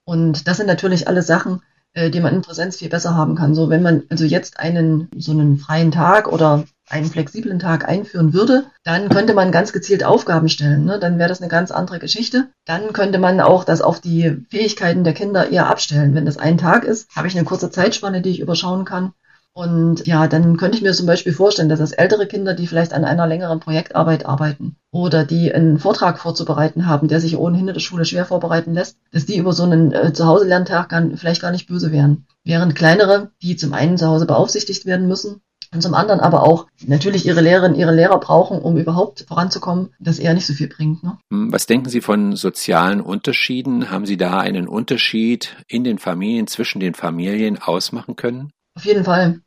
Und 0.03 0.45
das 0.49 0.57
sind 0.57 0.67
natürlich 0.67 1.07
alle 1.07 1.21
Sachen, 1.21 1.61
äh, 1.93 2.09
die 2.09 2.19
man 2.19 2.35
in 2.35 2.41
Präsenz 2.41 2.75
viel 2.75 2.89
besser 2.89 3.15
haben 3.15 3.35
kann. 3.35 3.55
So, 3.55 3.69
wenn 3.69 3.81
man 3.81 4.03
also 4.09 4.25
jetzt 4.25 4.59
einen 4.59 5.09
so 5.15 5.31
einen 5.31 5.59
freien 5.59 5.91
Tag 5.93 6.27
oder 6.27 6.65
einen 6.89 7.05
flexiblen 7.05 7.59
Tag 7.59 7.87
einführen 7.87 8.33
würde, 8.33 8.65
dann 8.83 9.09
könnte 9.09 9.33
man 9.33 9.51
ganz 9.51 9.73
gezielt 9.73 10.03
Aufgaben 10.03 10.47
stellen. 10.47 10.85
Ne? 10.85 10.99
Dann 10.99 11.19
wäre 11.19 11.29
das 11.29 11.41
eine 11.41 11.49
ganz 11.49 11.71
andere 11.71 11.99
Geschichte. 11.99 12.47
Dann 12.65 12.93
könnte 12.93 13.19
man 13.19 13.41
auch 13.41 13.65
das 13.65 13.81
auf 13.81 13.99
die 13.99 14.45
Fähigkeiten 14.49 15.03
der 15.03 15.13
Kinder 15.13 15.49
eher 15.49 15.67
abstellen. 15.67 16.15
Wenn 16.15 16.25
das 16.25 16.37
ein 16.37 16.57
Tag 16.57 16.85
ist, 16.85 17.13
habe 17.15 17.27
ich 17.27 17.35
eine 17.35 17.45
kurze 17.45 17.69
Zeitspanne, 17.69 18.21
die 18.21 18.29
ich 18.29 18.39
überschauen 18.39 18.85
kann. 18.85 19.13
Und 19.57 20.05
ja, 20.05 20.27
dann 20.27 20.55
könnte 20.55 20.77
ich 20.77 20.83
mir 20.83 20.93
zum 20.93 21.07
Beispiel 21.07 21.33
vorstellen, 21.33 21.67
dass 21.67 21.79
das 21.79 21.91
ältere 21.91 22.27
Kinder, 22.27 22.53
die 22.53 22.67
vielleicht 22.67 22.93
an 22.93 23.03
einer 23.03 23.25
längeren 23.25 23.59
Projektarbeit 23.59 24.25
arbeiten 24.27 24.75
oder 24.91 25.25
die 25.25 25.51
einen 25.51 25.79
Vortrag 25.79 26.19
vorzubereiten 26.19 26.85
haben, 26.85 27.07
der 27.07 27.19
sich 27.19 27.37
ohnehin 27.37 27.67
in 27.67 27.73
der 27.73 27.81
Schule 27.81 28.05
schwer 28.05 28.25
vorbereiten 28.25 28.75
lässt, 28.75 28.97
dass 29.11 29.25
die 29.25 29.37
über 29.37 29.53
so 29.53 29.63
einen 29.63 29.91
äh, 29.93 30.13
Zuhause-Lerntag 30.13 30.93
vielleicht 31.15 31.41
gar 31.41 31.49
nicht 31.49 31.67
böse 31.67 31.91
wären. 31.91 32.27
Während 32.43 32.75
kleinere, 32.75 33.31
die 33.41 33.55
zum 33.55 33.73
einen 33.73 33.97
zu 33.97 34.05
Hause 34.05 34.27
beaufsichtigt 34.27 34.85
werden 34.85 35.07
müssen 35.07 35.41
und 35.77 35.81
zum 35.81 35.93
anderen 35.93 36.19
aber 36.19 36.41
auch 36.41 36.65
natürlich 36.87 37.27
ihre 37.27 37.41
Lehrerinnen, 37.41 37.77
ihre 37.77 37.93
Lehrer 37.93 38.19
brauchen, 38.19 38.57
um 38.57 38.77
überhaupt 38.77 39.25
voranzukommen, 39.27 39.93
das 39.99 40.17
eher 40.17 40.33
nicht 40.33 40.47
so 40.47 40.53
viel 40.53 40.67
bringt. 40.67 41.03
Ne? 41.03 41.19
Hm, 41.31 41.53
was 41.53 41.67
denken 41.67 41.87
Sie 41.87 42.01
von 42.01 42.35
sozialen 42.35 42.99
Unterschieden? 42.99 43.91
Haben 43.91 44.07
Sie 44.07 44.17
da 44.17 44.39
einen 44.39 44.67
Unterschied 44.67 45.55
in 45.67 45.83
den 45.83 45.99
Familien, 45.99 46.47
zwischen 46.47 46.79
den 46.79 46.95
Familien 46.95 47.61
ausmachen 47.61 48.15
können? 48.15 48.51
Auf 48.73 48.85
jeden 48.85 49.03
Fall. 49.03 49.41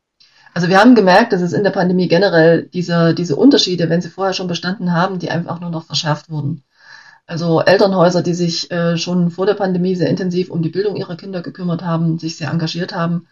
Also 0.55 0.69
wir 0.69 0.79
haben 0.79 0.95
gemerkt, 0.95 1.33
dass 1.33 1.43
es 1.43 1.53
in 1.53 1.64
der 1.64 1.71
Pandemie 1.71 2.07
generell 2.07 2.69
diese, 2.73 3.12
diese 3.12 3.35
Unterschiede, 3.35 3.88
wenn 3.88 4.01
sie 4.01 4.09
vorher 4.09 4.33
schon 4.33 4.47
bestanden 4.47 4.93
haben, 4.93 5.19
die 5.19 5.31
einfach 5.31 5.61
nur 5.61 5.71
noch 5.71 5.85
verschärft 5.85 6.31
wurden. 6.31 6.62
Also 7.27 7.61
Elternhäuser, 7.61 8.23
die 8.23 8.35
sich 8.35 8.71
äh, 8.71 8.97
schon 8.97 9.31
vor 9.31 9.47
der 9.47 9.55
Pandemie 9.55 9.97
sehr 9.97 10.11
intensiv 10.11 10.49
um 10.49 10.62
die 10.62 10.69
Bildung 10.69 10.95
ihrer 10.95 11.16
Kinder 11.16 11.43
gekümmert 11.43 11.83
haben, 11.83 12.21
sich 12.21 12.37
sehr 12.37 12.51
engagiert 12.51 12.95
haben, 12.95 13.27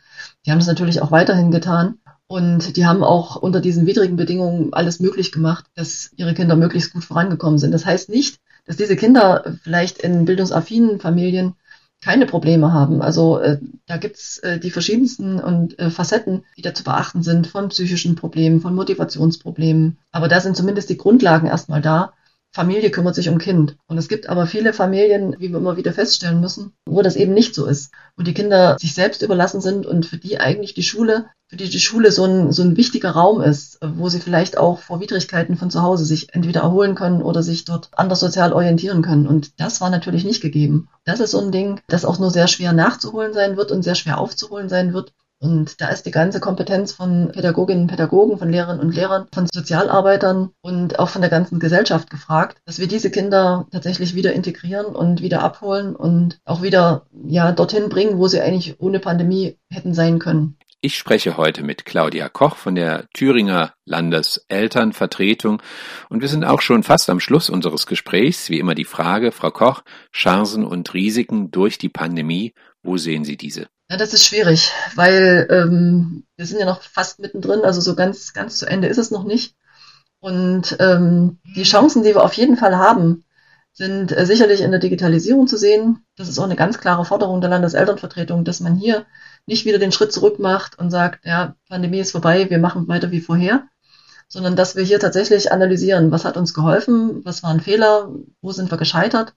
die 0.44 0.50
haben 0.50 0.58
es 0.58 0.66
natürlich 0.66 1.00
auch 1.00 1.12
weiterhin 1.12 1.52
getan. 1.52 1.98
Und 2.28 2.76
die 2.76 2.86
haben 2.86 3.02
auch 3.02 3.36
unter 3.36 3.60
diesen 3.60 3.86
widrigen 3.86 4.16
Bedingungen 4.16 4.74
alles 4.74 5.00
möglich 5.00 5.32
gemacht, 5.32 5.64
dass 5.74 6.10
ihre 6.16 6.34
Kinder 6.34 6.56
möglichst 6.56 6.92
gut 6.92 7.04
vorangekommen 7.04 7.58
sind. 7.58 7.72
Das 7.72 7.86
heißt 7.86 8.10
nicht, 8.10 8.38
dass 8.66 8.76
diese 8.76 8.96
Kinder 8.96 9.56
vielleicht 9.62 9.98
in 9.98 10.26
bildungsaffinen 10.26 11.00
Familien 11.00 11.54
keine 12.02 12.26
Probleme 12.26 12.72
haben. 12.72 13.02
Also 13.02 13.38
äh, 13.38 13.58
da 13.86 13.96
gibt's 13.96 14.38
äh, 14.38 14.60
die 14.60 14.70
verschiedensten 14.70 15.40
und 15.40 15.78
äh, 15.78 15.90
Facetten, 15.90 16.44
die 16.56 16.62
da 16.62 16.74
zu 16.74 16.84
beachten 16.84 17.22
sind, 17.22 17.46
von 17.46 17.70
psychischen 17.70 18.14
Problemen, 18.14 18.60
von 18.60 18.74
Motivationsproblemen. 18.74 19.96
Aber 20.12 20.28
da 20.28 20.40
sind 20.40 20.56
zumindest 20.56 20.90
die 20.90 20.98
Grundlagen 20.98 21.48
erstmal 21.48 21.80
da. 21.80 22.12
Familie 22.52 22.90
kümmert 22.90 23.14
sich 23.14 23.28
um 23.28 23.38
Kind. 23.38 23.76
Und 23.86 23.98
es 23.98 24.08
gibt 24.08 24.28
aber 24.28 24.46
viele 24.46 24.72
Familien, 24.72 25.36
wie 25.38 25.50
wir 25.50 25.58
immer 25.58 25.76
wieder 25.76 25.92
feststellen 25.92 26.40
müssen, 26.40 26.72
wo 26.86 27.02
das 27.02 27.16
eben 27.16 27.34
nicht 27.34 27.54
so 27.54 27.66
ist. 27.66 27.92
Wo 28.16 28.22
die 28.22 28.34
Kinder 28.34 28.76
sich 28.78 28.94
selbst 28.94 29.22
überlassen 29.22 29.60
sind 29.60 29.86
und 29.86 30.06
für 30.06 30.16
die 30.16 30.40
eigentlich 30.40 30.74
die 30.74 30.82
Schule 30.82 31.26
für 31.48 31.56
die 31.56 31.70
die 31.70 31.80
Schule 31.80 32.12
so 32.12 32.24
ein, 32.24 32.52
so 32.52 32.62
ein 32.62 32.76
wichtiger 32.76 33.10
Raum 33.12 33.40
ist, 33.40 33.78
wo 33.82 34.10
sie 34.10 34.20
vielleicht 34.20 34.58
auch 34.58 34.80
vor 34.80 35.00
Widrigkeiten 35.00 35.56
von 35.56 35.70
zu 35.70 35.82
Hause 35.82 36.04
sich 36.04 36.34
entweder 36.34 36.60
erholen 36.60 36.94
können 36.94 37.22
oder 37.22 37.42
sich 37.42 37.64
dort 37.64 37.88
anders 37.92 38.20
sozial 38.20 38.52
orientieren 38.52 39.00
können. 39.00 39.26
Und 39.26 39.58
das 39.58 39.80
war 39.80 39.88
natürlich 39.88 40.24
nicht 40.24 40.42
gegeben. 40.42 40.88
Das 41.04 41.20
ist 41.20 41.30
so 41.30 41.40
ein 41.40 41.50
Ding, 41.50 41.80
das 41.88 42.04
auch 42.04 42.18
nur 42.18 42.30
sehr 42.30 42.48
schwer 42.48 42.74
nachzuholen 42.74 43.32
sein 43.32 43.56
wird 43.56 43.72
und 43.72 43.82
sehr 43.82 43.94
schwer 43.94 44.18
aufzuholen 44.18 44.68
sein 44.68 44.92
wird, 44.92 45.14
Und 45.40 45.80
da 45.80 45.88
ist 45.88 46.04
die 46.04 46.10
ganze 46.10 46.40
Kompetenz 46.40 46.92
von 46.92 47.30
Pädagoginnen 47.32 47.82
und 47.82 47.88
Pädagogen, 47.88 48.38
von 48.38 48.50
Lehrerinnen 48.50 48.80
und 48.80 48.94
Lehrern, 48.94 49.26
von 49.32 49.46
Sozialarbeitern 49.52 50.50
und 50.62 50.98
auch 50.98 51.08
von 51.08 51.20
der 51.22 51.30
ganzen 51.30 51.60
Gesellschaft 51.60 52.10
gefragt, 52.10 52.58
dass 52.64 52.80
wir 52.80 52.88
diese 52.88 53.10
Kinder 53.10 53.66
tatsächlich 53.70 54.14
wieder 54.16 54.32
integrieren 54.32 54.86
und 54.86 55.22
wieder 55.22 55.42
abholen 55.42 55.94
und 55.94 56.40
auch 56.44 56.62
wieder 56.62 57.06
ja 57.24 57.52
dorthin 57.52 57.88
bringen, 57.88 58.18
wo 58.18 58.26
sie 58.26 58.40
eigentlich 58.40 58.80
ohne 58.80 58.98
Pandemie 58.98 59.58
hätten 59.70 59.94
sein 59.94 60.18
können. 60.18 60.56
Ich 60.80 60.96
spreche 60.96 61.36
heute 61.36 61.64
mit 61.64 61.84
Claudia 61.84 62.28
Koch 62.28 62.54
von 62.54 62.76
der 62.76 63.08
Thüringer 63.12 63.74
Landeselternvertretung 63.84 65.60
und 66.08 66.20
wir 66.20 66.28
sind 66.28 66.44
auch 66.44 66.60
schon 66.60 66.84
fast 66.84 67.10
am 67.10 67.18
Schluss 67.18 67.50
unseres 67.50 67.86
Gesprächs. 67.86 68.48
Wie 68.48 68.60
immer 68.60 68.76
die 68.76 68.84
Frage, 68.84 69.32
Frau 69.32 69.50
Koch, 69.50 69.82
Chancen 70.12 70.64
und 70.64 70.94
Risiken 70.94 71.50
durch 71.50 71.78
die 71.78 71.88
Pandemie, 71.88 72.54
wo 72.84 72.96
sehen 72.96 73.24
Sie 73.24 73.36
diese? 73.36 73.68
Ja, 73.90 73.96
das 73.96 74.12
ist 74.12 74.24
schwierig, 74.24 74.70
weil 74.96 75.46
ähm, 75.50 76.24
wir 76.36 76.44
sind 76.46 76.60
ja 76.60 76.66
noch 76.66 76.82
fast 76.82 77.20
mittendrin, 77.20 77.64
also 77.64 77.80
so 77.80 77.94
ganz, 77.94 78.34
ganz 78.34 78.58
zu 78.58 78.66
Ende 78.66 78.86
ist 78.88 78.98
es 78.98 79.10
noch 79.10 79.24
nicht. 79.24 79.54
Und 80.20 80.76
ähm, 80.80 81.38
die 81.56 81.62
Chancen, 81.62 82.02
die 82.02 82.10
wir 82.10 82.22
auf 82.22 82.34
jeden 82.34 82.56
Fall 82.56 82.76
haben, 82.76 83.24
sind 83.72 84.12
äh, 84.12 84.26
sicherlich 84.26 84.60
in 84.60 84.72
der 84.72 84.80
Digitalisierung 84.80 85.46
zu 85.46 85.56
sehen. 85.56 86.04
Das 86.16 86.28
ist 86.28 86.38
auch 86.38 86.44
eine 86.44 86.56
ganz 86.56 86.78
klare 86.78 87.04
Forderung 87.04 87.40
der 87.40 87.48
Landeselternvertretung, 87.50 88.44
dass 88.44 88.60
man 88.60 88.76
hier 88.76 89.06
nicht 89.46 89.64
wieder 89.64 89.78
den 89.78 89.92
Schritt 89.92 90.12
zurück 90.12 90.38
macht 90.38 90.78
und 90.78 90.90
sagt, 90.90 91.24
ja, 91.24 91.54
Pandemie 91.68 92.00
ist 92.00 92.12
vorbei, 92.12 92.50
wir 92.50 92.58
machen 92.58 92.88
weiter 92.88 93.10
wie 93.10 93.20
vorher, 93.20 93.68
sondern 94.28 94.56
dass 94.56 94.76
wir 94.76 94.84
hier 94.84 95.00
tatsächlich 95.00 95.50
analysieren, 95.52 96.10
was 96.10 96.24
hat 96.26 96.36
uns 96.36 96.52
geholfen, 96.52 97.24
was 97.24 97.42
waren 97.42 97.60
Fehler, 97.60 98.10
wo 98.42 98.52
sind 98.52 98.70
wir 98.70 98.78
gescheitert, 98.78 99.34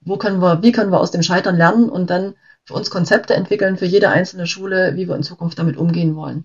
wo 0.00 0.16
können 0.16 0.40
wir, 0.40 0.62
wie 0.62 0.72
können 0.72 0.92
wir 0.92 1.00
aus 1.00 1.10
dem 1.10 1.22
Scheitern 1.22 1.56
lernen 1.56 1.90
und 1.90 2.08
dann 2.08 2.34
für 2.64 2.74
uns 2.74 2.90
Konzepte 2.90 3.34
entwickeln 3.34 3.76
für 3.76 3.86
jede 3.86 4.08
einzelne 4.08 4.46
Schule, 4.46 4.94
wie 4.96 5.08
wir 5.08 5.16
in 5.16 5.22
Zukunft 5.22 5.58
damit 5.58 5.76
umgehen 5.76 6.14
wollen. 6.14 6.44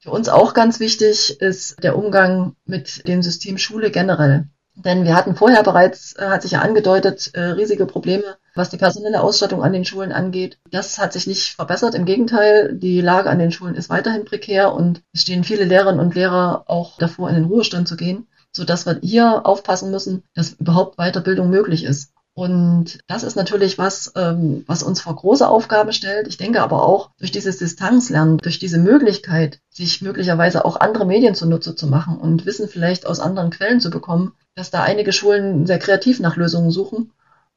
Für 0.00 0.10
uns 0.10 0.28
auch 0.28 0.52
ganz 0.52 0.80
wichtig 0.80 1.40
ist 1.40 1.82
der 1.82 1.96
Umgang 1.96 2.56
mit 2.66 3.08
dem 3.08 3.22
System 3.22 3.56
Schule 3.56 3.90
generell. 3.90 4.48
Denn 4.76 5.04
wir 5.04 5.14
hatten 5.14 5.36
vorher 5.36 5.62
bereits, 5.62 6.16
äh, 6.16 6.26
hat 6.26 6.42
sich 6.42 6.50
ja 6.50 6.60
angedeutet, 6.60 7.30
äh, 7.34 7.40
riesige 7.40 7.86
Probleme, 7.86 8.36
was 8.54 8.70
die 8.70 8.76
personelle 8.76 9.22
Ausstattung 9.22 9.62
an 9.62 9.72
den 9.72 9.84
Schulen 9.84 10.10
angeht. 10.10 10.58
Das 10.70 10.98
hat 10.98 11.12
sich 11.12 11.28
nicht 11.28 11.54
verbessert. 11.54 11.94
Im 11.94 12.04
Gegenteil, 12.04 12.74
die 12.74 13.00
Lage 13.00 13.30
an 13.30 13.38
den 13.38 13.52
Schulen 13.52 13.76
ist 13.76 13.88
weiterhin 13.88 14.24
prekär 14.24 14.74
und 14.74 15.02
es 15.12 15.22
stehen 15.22 15.44
viele 15.44 15.64
Lehrerinnen 15.64 16.00
und 16.00 16.16
Lehrer 16.16 16.64
auch 16.66 16.98
davor, 16.98 17.28
in 17.28 17.36
den 17.36 17.44
Ruhestand 17.44 17.86
zu 17.86 17.96
gehen, 17.96 18.26
sodass 18.50 18.84
wir 18.84 18.98
hier 19.00 19.46
aufpassen 19.46 19.92
müssen, 19.92 20.24
dass 20.34 20.54
überhaupt 20.54 20.96
Weiterbildung 20.96 21.50
möglich 21.50 21.84
ist. 21.84 22.12
Und 22.34 22.98
das 23.06 23.22
ist 23.22 23.36
natürlich 23.36 23.78
was, 23.78 24.12
ähm, 24.16 24.64
was 24.66 24.82
uns 24.82 25.00
vor 25.00 25.14
große 25.14 25.48
Aufgaben 25.48 25.92
stellt. 25.92 26.26
Ich 26.26 26.36
denke 26.36 26.62
aber 26.62 26.82
auch 26.82 27.10
durch 27.18 27.30
dieses 27.30 27.58
Distanzlernen, 27.58 28.38
durch 28.38 28.58
diese 28.58 28.78
Möglichkeit, 28.78 29.60
sich 29.70 30.02
möglicherweise 30.02 30.64
auch 30.64 30.80
andere 30.80 31.06
Medien 31.06 31.36
zunutze 31.36 31.76
zu 31.76 31.86
machen 31.86 32.16
und 32.16 32.44
Wissen 32.44 32.68
vielleicht 32.68 33.06
aus 33.06 33.20
anderen 33.20 33.50
Quellen 33.50 33.80
zu 33.80 33.88
bekommen, 33.88 34.32
dass 34.56 34.72
da 34.72 34.82
einige 34.82 35.12
Schulen 35.12 35.66
sehr 35.66 35.78
kreativ 35.78 36.18
nach 36.18 36.34
Lösungen 36.34 36.72
suchen 36.72 37.12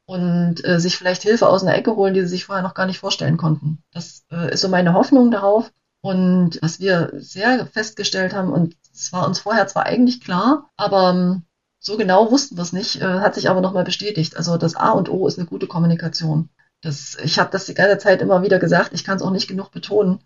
und 0.06 0.64
äh, 0.64 0.78
sich 0.78 0.96
vielleicht 0.96 1.22
Hilfe 1.22 1.48
aus 1.48 1.64
einer 1.64 1.76
Ecke 1.76 1.96
holen, 1.96 2.14
die 2.14 2.20
sie 2.20 2.28
sich 2.28 2.44
vorher 2.44 2.62
noch 2.62 2.74
gar 2.74 2.86
nicht 2.86 3.00
vorstellen 3.00 3.36
konnten. 3.36 3.82
Das 3.92 4.24
äh, 4.30 4.52
ist 4.52 4.60
so 4.60 4.68
meine 4.68 4.94
Hoffnung 4.94 5.32
darauf. 5.32 5.72
Und 6.00 6.60
was 6.62 6.78
wir 6.78 7.10
sehr 7.16 7.66
festgestellt 7.66 8.32
haben, 8.32 8.52
und 8.52 8.76
es 8.94 9.12
war 9.12 9.26
uns 9.26 9.40
vorher 9.40 9.66
zwar 9.66 9.86
eigentlich 9.86 10.20
klar, 10.20 10.70
aber 10.76 11.10
ähm, 11.10 11.42
so 11.80 11.96
genau 11.96 12.30
wussten 12.30 12.56
wir 12.56 12.62
es 12.62 12.72
nicht, 12.72 13.00
äh, 13.00 13.04
hat 13.04 13.34
sich 13.34 13.48
aber 13.48 13.60
nochmal 13.60 13.84
bestätigt. 13.84 14.36
Also 14.36 14.56
das 14.56 14.76
A 14.76 14.90
und 14.90 15.08
O 15.08 15.26
ist 15.26 15.38
eine 15.38 15.46
gute 15.46 15.66
Kommunikation. 15.66 16.48
Das, 16.80 17.16
ich 17.22 17.38
habe 17.38 17.50
das 17.50 17.66
die 17.66 17.74
ganze 17.74 17.98
Zeit 17.98 18.22
immer 18.22 18.42
wieder 18.42 18.58
gesagt, 18.58 18.92
ich 18.92 19.04
kann 19.04 19.16
es 19.16 19.22
auch 19.22 19.30
nicht 19.30 19.48
genug 19.48 19.70
betonen. 19.70 20.20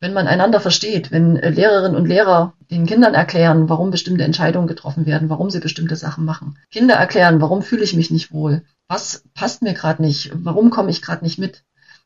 Wenn 0.00 0.12
man 0.12 0.26
einander 0.26 0.60
versteht, 0.60 1.10
wenn 1.12 1.36
äh, 1.36 1.50
Lehrerinnen 1.50 1.96
und 1.96 2.06
Lehrer 2.06 2.54
den 2.70 2.86
Kindern 2.86 3.14
erklären, 3.14 3.68
warum 3.68 3.90
bestimmte 3.90 4.24
Entscheidungen 4.24 4.66
getroffen 4.66 5.06
werden, 5.06 5.30
warum 5.30 5.50
sie 5.50 5.60
bestimmte 5.60 5.96
Sachen 5.96 6.24
machen. 6.24 6.58
Kinder 6.70 6.94
erklären, 6.94 7.40
warum 7.40 7.62
fühle 7.62 7.84
ich 7.84 7.94
mich 7.94 8.10
nicht 8.10 8.32
wohl, 8.32 8.62
was 8.88 9.24
passt 9.34 9.62
mir 9.62 9.72
gerade 9.72 10.02
nicht, 10.02 10.30
warum 10.34 10.70
komme 10.70 10.90
ich 10.90 11.00
gerade 11.00 11.24
nicht 11.24 11.38
mit 11.38 11.64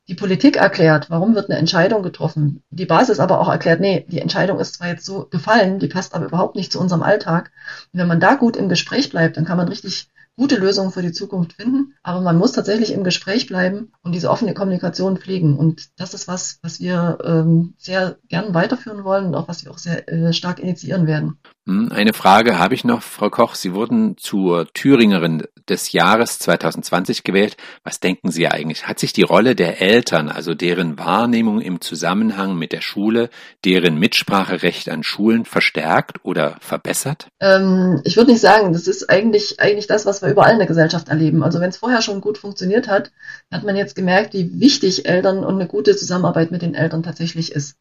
die 0.09 0.15
Politik 0.15 0.57
erklärt, 0.57 1.11
warum 1.11 1.35
wird 1.35 1.51
eine 1.51 1.59
Entscheidung 1.59 2.03
getroffen, 2.03 2.63
die 2.71 2.87
Basis 2.87 3.21
aber 3.21 3.41
auch 3.41 3.49
erklärt, 3.49 3.81
nee, 3.81 4.07
die 4.09 4.21
Entscheidung 4.21 4.59
ist 4.59 4.75
zwar 4.75 4.89
jetzt 4.89 5.05
so 5.05 5.27
gefallen, 5.31 5.79
die 5.79 5.89
passt 5.89 6.15
aber 6.15 6.27
überhaupt 6.27 6.57
nicht 6.57 6.73
zu 6.73 6.81
unserem 6.81 7.03
Alltag. 7.03 7.51
Und 7.93 8.01
wenn 8.01 8.09
man 8.09 8.21
da 8.21 8.35
gut 8.35 8.57
im 8.57 8.71
Gespräch 8.71 9.11
bleibt, 9.11 9.37
dann 9.37 9.45
kann 9.45 9.59
man 9.59 9.69
richtig 9.69 10.09
gute 10.39 10.57
Lösungen 10.57 10.93
für 10.93 11.03
die 11.03 11.13
Zukunft 11.13 11.55
finden. 11.55 11.95
Aber 12.03 12.21
man 12.21 12.39
muss 12.39 12.53
tatsächlich 12.53 12.93
im 12.93 13.05
Gespräch 13.05 13.47
bleiben 13.47 13.93
und 14.03 14.15
diese 14.15 14.31
offene 14.31 14.55
Kommunikation 14.55 15.19
pflegen. 15.19 15.59
Und 15.59 15.89
das 15.99 16.15
ist 16.15 16.29
was, 16.29 16.61
was 16.63 16.81
wir 16.81 17.19
ähm, 17.25 17.75
sehr 17.77 18.19
gern 18.29 18.55
weiterführen 18.55 19.05
wollen 19.05 19.27
und 19.27 19.35
auch 19.35 19.49
was 19.49 19.65
wir 19.65 19.73
auch 19.73 19.79
sehr 19.79 20.09
äh, 20.09 20.33
stark 20.33 20.61
initiieren 20.61 21.07
werden. 21.07 21.39
Hm, 21.69 21.93
eine 21.93 22.15
Frage 22.15 22.59
habe 22.59 22.75
ich 22.75 22.83
noch, 22.83 23.03
Frau 23.03 23.29
Koch. 23.29 23.55
Sie 23.55 23.75
wurden 23.75 24.17
zur 24.17 24.73
Thüringerin 24.73 25.43
des 25.69 25.93
Jahres 25.93 26.39
2020 26.39 27.25
gewählt. 27.25 27.59
Was 27.85 28.01
denken 28.01 28.31
Sie 28.31 28.49
eigentlich? 28.49 28.89
Hat 28.89 28.99
sich 28.99 29.13
die 29.13 29.23
Rolle 29.23 29.55
der 29.55 29.83
Eltern, 29.83 30.31
also 30.31 30.55
deren 30.55 30.99
Wahrnehmung 30.99 31.61
im 31.61 31.83
Zusammenhang 31.83 32.57
mit 32.57 32.73
der 32.73 32.81
Schule, 32.81 33.29
deren 33.67 33.99
Mitspracherecht 33.99 34.89
an 34.89 35.03
Schulen 35.03 35.45
verstärkt 35.45 36.25
oder 36.25 36.57
verbessert? 36.61 37.29
Ähm, 37.39 38.01
ich 38.05 38.17
würde 38.17 38.31
nicht 38.31 38.41
sagen, 38.41 38.73
das 38.73 38.87
ist 38.87 39.11
eigentlich, 39.11 39.61
eigentlich 39.61 39.87
das, 39.87 40.07
was 40.07 40.23
wir 40.23 40.31
überall 40.31 40.53
in 40.53 40.59
der 40.59 40.69
Gesellschaft 40.69 41.11
erleben. 41.11 41.43
Also 41.43 41.61
wenn 41.61 41.69
es 41.69 41.77
vorher 41.77 42.01
schon 42.01 42.23
gut 42.23 42.39
funktioniert 42.39 42.89
hat, 42.89 43.13
hat 43.53 43.65
man 43.65 43.77
jetzt 43.77 43.95
gemerkt, 43.95 44.33
wie 44.33 44.59
wichtig 44.59 45.05
Eltern 45.05 45.45
und 45.45 45.57
eine 45.57 45.67
gute 45.67 45.95
Zusammenarbeit 45.95 46.51
mit 46.51 46.63
den 46.63 46.75
Eltern 46.75 47.03
tatsächlich 47.03 47.53
ist. 47.53 47.77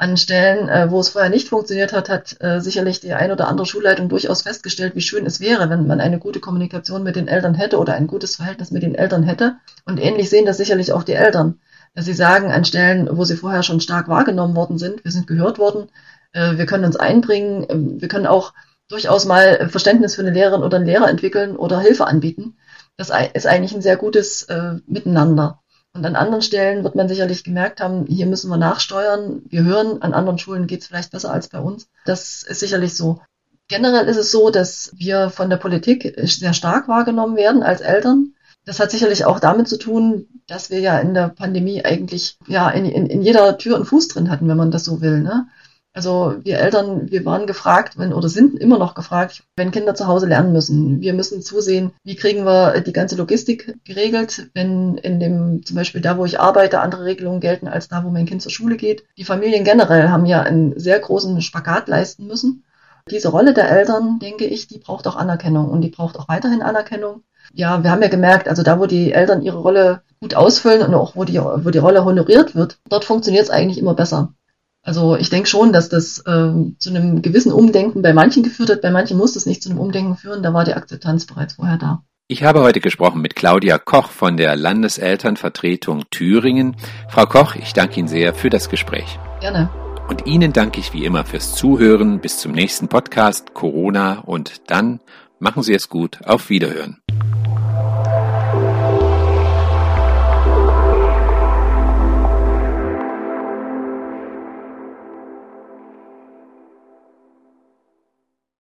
An 0.00 0.16
Stellen, 0.16 0.70
äh, 0.70 0.90
wo 0.90 0.98
es 0.98 1.10
vorher 1.10 1.28
nicht 1.28 1.50
funktioniert 1.50 1.92
hat, 1.92 2.08
hat 2.08 2.34
äh, 2.40 2.60
sicherlich 2.62 3.00
die 3.00 3.12
ein 3.12 3.32
oder 3.32 3.48
andere 3.48 3.66
Schulleitung 3.66 4.08
durchaus 4.08 4.40
festgestellt, 4.40 4.94
wie 4.94 5.02
schön 5.02 5.26
es 5.26 5.40
wäre, 5.40 5.68
wenn 5.68 5.86
man 5.86 6.00
eine 6.00 6.18
gute 6.18 6.40
Kommunikation 6.40 7.02
mit 7.02 7.16
den 7.16 7.28
Eltern 7.28 7.54
hätte 7.54 7.76
oder 7.78 7.92
ein 7.92 8.06
gutes 8.06 8.36
Verhältnis 8.36 8.70
mit 8.70 8.82
den 8.82 8.94
Eltern 8.94 9.24
hätte. 9.24 9.56
Und 9.84 10.00
ähnlich 10.02 10.30
sehen 10.30 10.46
das 10.46 10.56
sicherlich 10.56 10.94
auch 10.94 11.02
die 11.02 11.12
Eltern, 11.12 11.60
sie 11.94 12.14
sagen, 12.14 12.50
an 12.50 12.64
Stellen, 12.64 13.10
wo 13.12 13.26
sie 13.26 13.36
vorher 13.36 13.62
schon 13.62 13.82
stark 13.82 14.08
wahrgenommen 14.08 14.56
worden 14.56 14.78
sind, 14.78 15.04
wir 15.04 15.12
sind 15.12 15.26
gehört 15.26 15.58
worden, 15.58 15.90
äh, 16.32 16.56
wir 16.56 16.64
können 16.64 16.86
uns 16.86 16.96
einbringen, 16.96 17.64
äh, 17.64 18.00
wir 18.00 18.08
können 18.08 18.26
auch 18.26 18.54
durchaus 18.88 19.26
mal 19.26 19.68
Verständnis 19.68 20.14
für 20.14 20.22
eine 20.22 20.30
Lehrerin 20.30 20.62
oder 20.62 20.78
einen 20.78 20.86
Lehrer 20.86 21.10
entwickeln 21.10 21.56
oder 21.56 21.78
Hilfe 21.78 22.06
anbieten. 22.06 22.56
Das 22.96 23.10
ist 23.34 23.46
eigentlich 23.46 23.74
ein 23.74 23.82
sehr 23.82 23.98
gutes 23.98 24.44
äh, 24.44 24.76
Miteinander. 24.86 25.59
Und 25.92 26.06
an 26.06 26.14
anderen 26.14 26.42
Stellen 26.42 26.84
wird 26.84 26.94
man 26.94 27.08
sicherlich 27.08 27.42
gemerkt 27.42 27.80
haben, 27.80 28.06
hier 28.06 28.26
müssen 28.26 28.48
wir 28.48 28.56
nachsteuern. 28.56 29.42
Wir 29.48 29.64
hören, 29.64 30.02
an 30.02 30.14
anderen 30.14 30.38
Schulen 30.38 30.66
geht 30.66 30.82
es 30.82 30.86
vielleicht 30.86 31.10
besser 31.10 31.32
als 31.32 31.48
bei 31.48 31.58
uns. 31.58 31.88
Das 32.04 32.44
ist 32.44 32.60
sicherlich 32.60 32.96
so. 32.96 33.20
Generell 33.68 34.06
ist 34.06 34.16
es 34.16 34.30
so, 34.30 34.50
dass 34.50 34.92
wir 34.94 35.30
von 35.30 35.50
der 35.50 35.56
Politik 35.56 36.14
sehr 36.24 36.52
stark 36.52 36.88
wahrgenommen 36.88 37.36
werden 37.36 37.62
als 37.62 37.80
Eltern. 37.80 38.34
Das 38.64 38.78
hat 38.78 38.90
sicherlich 38.90 39.24
auch 39.24 39.40
damit 39.40 39.68
zu 39.68 39.78
tun, 39.78 40.28
dass 40.46 40.70
wir 40.70 40.80
ja 40.80 40.98
in 40.98 41.14
der 41.14 41.28
Pandemie 41.28 41.84
eigentlich 41.84 42.38
ja 42.46 42.70
in, 42.70 42.84
in, 42.84 43.06
in 43.06 43.22
jeder 43.22 43.58
Tür 43.58 43.76
einen 43.76 43.84
Fuß 43.84 44.08
drin 44.08 44.30
hatten, 44.30 44.48
wenn 44.48 44.56
man 44.56 44.70
das 44.70 44.84
so 44.84 45.00
will. 45.00 45.20
Ne? 45.20 45.48
Also 45.92 46.36
wir 46.44 46.60
Eltern, 46.60 47.10
wir 47.10 47.24
waren 47.24 47.48
gefragt, 47.48 47.98
wenn 47.98 48.12
oder 48.12 48.28
sind 48.28 48.56
immer 48.58 48.78
noch 48.78 48.94
gefragt, 48.94 49.42
wenn 49.56 49.72
Kinder 49.72 49.96
zu 49.96 50.06
Hause 50.06 50.26
lernen 50.26 50.52
müssen. 50.52 51.00
Wir 51.00 51.14
müssen 51.14 51.42
zusehen, 51.42 51.90
wie 52.04 52.14
kriegen 52.14 52.44
wir 52.44 52.80
die 52.80 52.92
ganze 52.92 53.16
Logistik 53.16 53.76
geregelt, 53.84 54.50
wenn 54.54 54.98
in 54.98 55.18
dem 55.18 55.66
zum 55.66 55.74
Beispiel 55.76 56.00
da, 56.00 56.16
wo 56.16 56.24
ich 56.24 56.38
arbeite, 56.38 56.80
andere 56.80 57.04
Regelungen 57.04 57.40
gelten 57.40 57.66
als 57.66 57.88
da, 57.88 58.04
wo 58.04 58.10
mein 58.10 58.26
Kind 58.26 58.40
zur 58.40 58.52
Schule 58.52 58.76
geht. 58.76 59.02
Die 59.16 59.24
Familien 59.24 59.64
generell 59.64 60.10
haben 60.10 60.26
ja 60.26 60.42
einen 60.42 60.78
sehr 60.78 60.98
großen 61.00 61.42
Spagat 61.42 61.88
leisten 61.88 62.26
müssen. 62.28 62.62
Diese 63.10 63.28
Rolle 63.28 63.52
der 63.52 63.68
Eltern, 63.68 64.20
denke 64.20 64.44
ich, 64.44 64.68
die 64.68 64.78
braucht 64.78 65.08
auch 65.08 65.16
Anerkennung 65.16 65.70
und 65.70 65.80
die 65.80 65.90
braucht 65.90 66.16
auch 66.16 66.28
weiterhin 66.28 66.62
Anerkennung. 66.62 67.24
Ja, 67.52 67.82
wir 67.82 67.90
haben 67.90 68.02
ja 68.02 68.08
gemerkt, 68.08 68.48
also 68.48 68.62
da, 68.62 68.78
wo 68.78 68.86
die 68.86 69.12
Eltern 69.12 69.42
ihre 69.42 69.58
Rolle 69.58 70.02
gut 70.20 70.36
ausfüllen 70.36 70.82
und 70.82 70.94
auch 70.94 71.16
wo 71.16 71.24
die, 71.24 71.40
wo 71.40 71.70
die 71.70 71.78
Rolle 71.78 72.04
honoriert 72.04 72.54
wird, 72.54 72.78
dort 72.88 73.04
funktioniert 73.04 73.44
es 73.44 73.50
eigentlich 73.50 73.78
immer 73.78 73.94
besser. 73.94 74.34
Also 74.82 75.16
ich 75.16 75.30
denke 75.30 75.48
schon, 75.48 75.72
dass 75.72 75.88
das 75.88 76.20
äh, 76.20 76.52
zu 76.78 76.90
einem 76.90 77.22
gewissen 77.22 77.52
Umdenken 77.52 78.02
bei 78.02 78.12
manchen 78.12 78.42
geführt 78.42 78.70
hat. 78.70 78.82
Bei 78.82 78.90
manchen 78.90 79.18
muss 79.18 79.36
es 79.36 79.46
nicht 79.46 79.62
zu 79.62 79.70
einem 79.70 79.78
Umdenken 79.78 80.16
führen. 80.16 80.42
Da 80.42 80.54
war 80.54 80.64
die 80.64 80.74
Akzeptanz 80.74 81.26
bereits 81.26 81.54
vorher 81.54 81.78
da. 81.78 82.02
Ich 82.28 82.44
habe 82.44 82.60
heute 82.60 82.80
gesprochen 82.80 83.20
mit 83.20 83.34
Claudia 83.34 83.78
Koch 83.78 84.08
von 84.08 84.36
der 84.36 84.54
Landeselternvertretung 84.54 86.04
Thüringen. 86.10 86.76
Frau 87.08 87.26
Koch, 87.26 87.56
ich 87.56 87.72
danke 87.72 87.98
Ihnen 87.98 88.08
sehr 88.08 88.34
für 88.34 88.50
das 88.50 88.68
Gespräch. 88.68 89.18
Gerne. 89.40 89.68
Und 90.08 90.26
Ihnen 90.26 90.52
danke 90.52 90.80
ich 90.80 90.92
wie 90.92 91.04
immer 91.04 91.24
fürs 91.24 91.54
Zuhören. 91.54 92.20
Bis 92.20 92.38
zum 92.38 92.52
nächsten 92.52 92.88
Podcast 92.88 93.52
Corona 93.52 94.20
und 94.20 94.70
dann 94.70 95.00
machen 95.40 95.62
Sie 95.62 95.74
es 95.74 95.88
gut. 95.88 96.20
Auf 96.24 96.50
Wiederhören. 96.50 96.98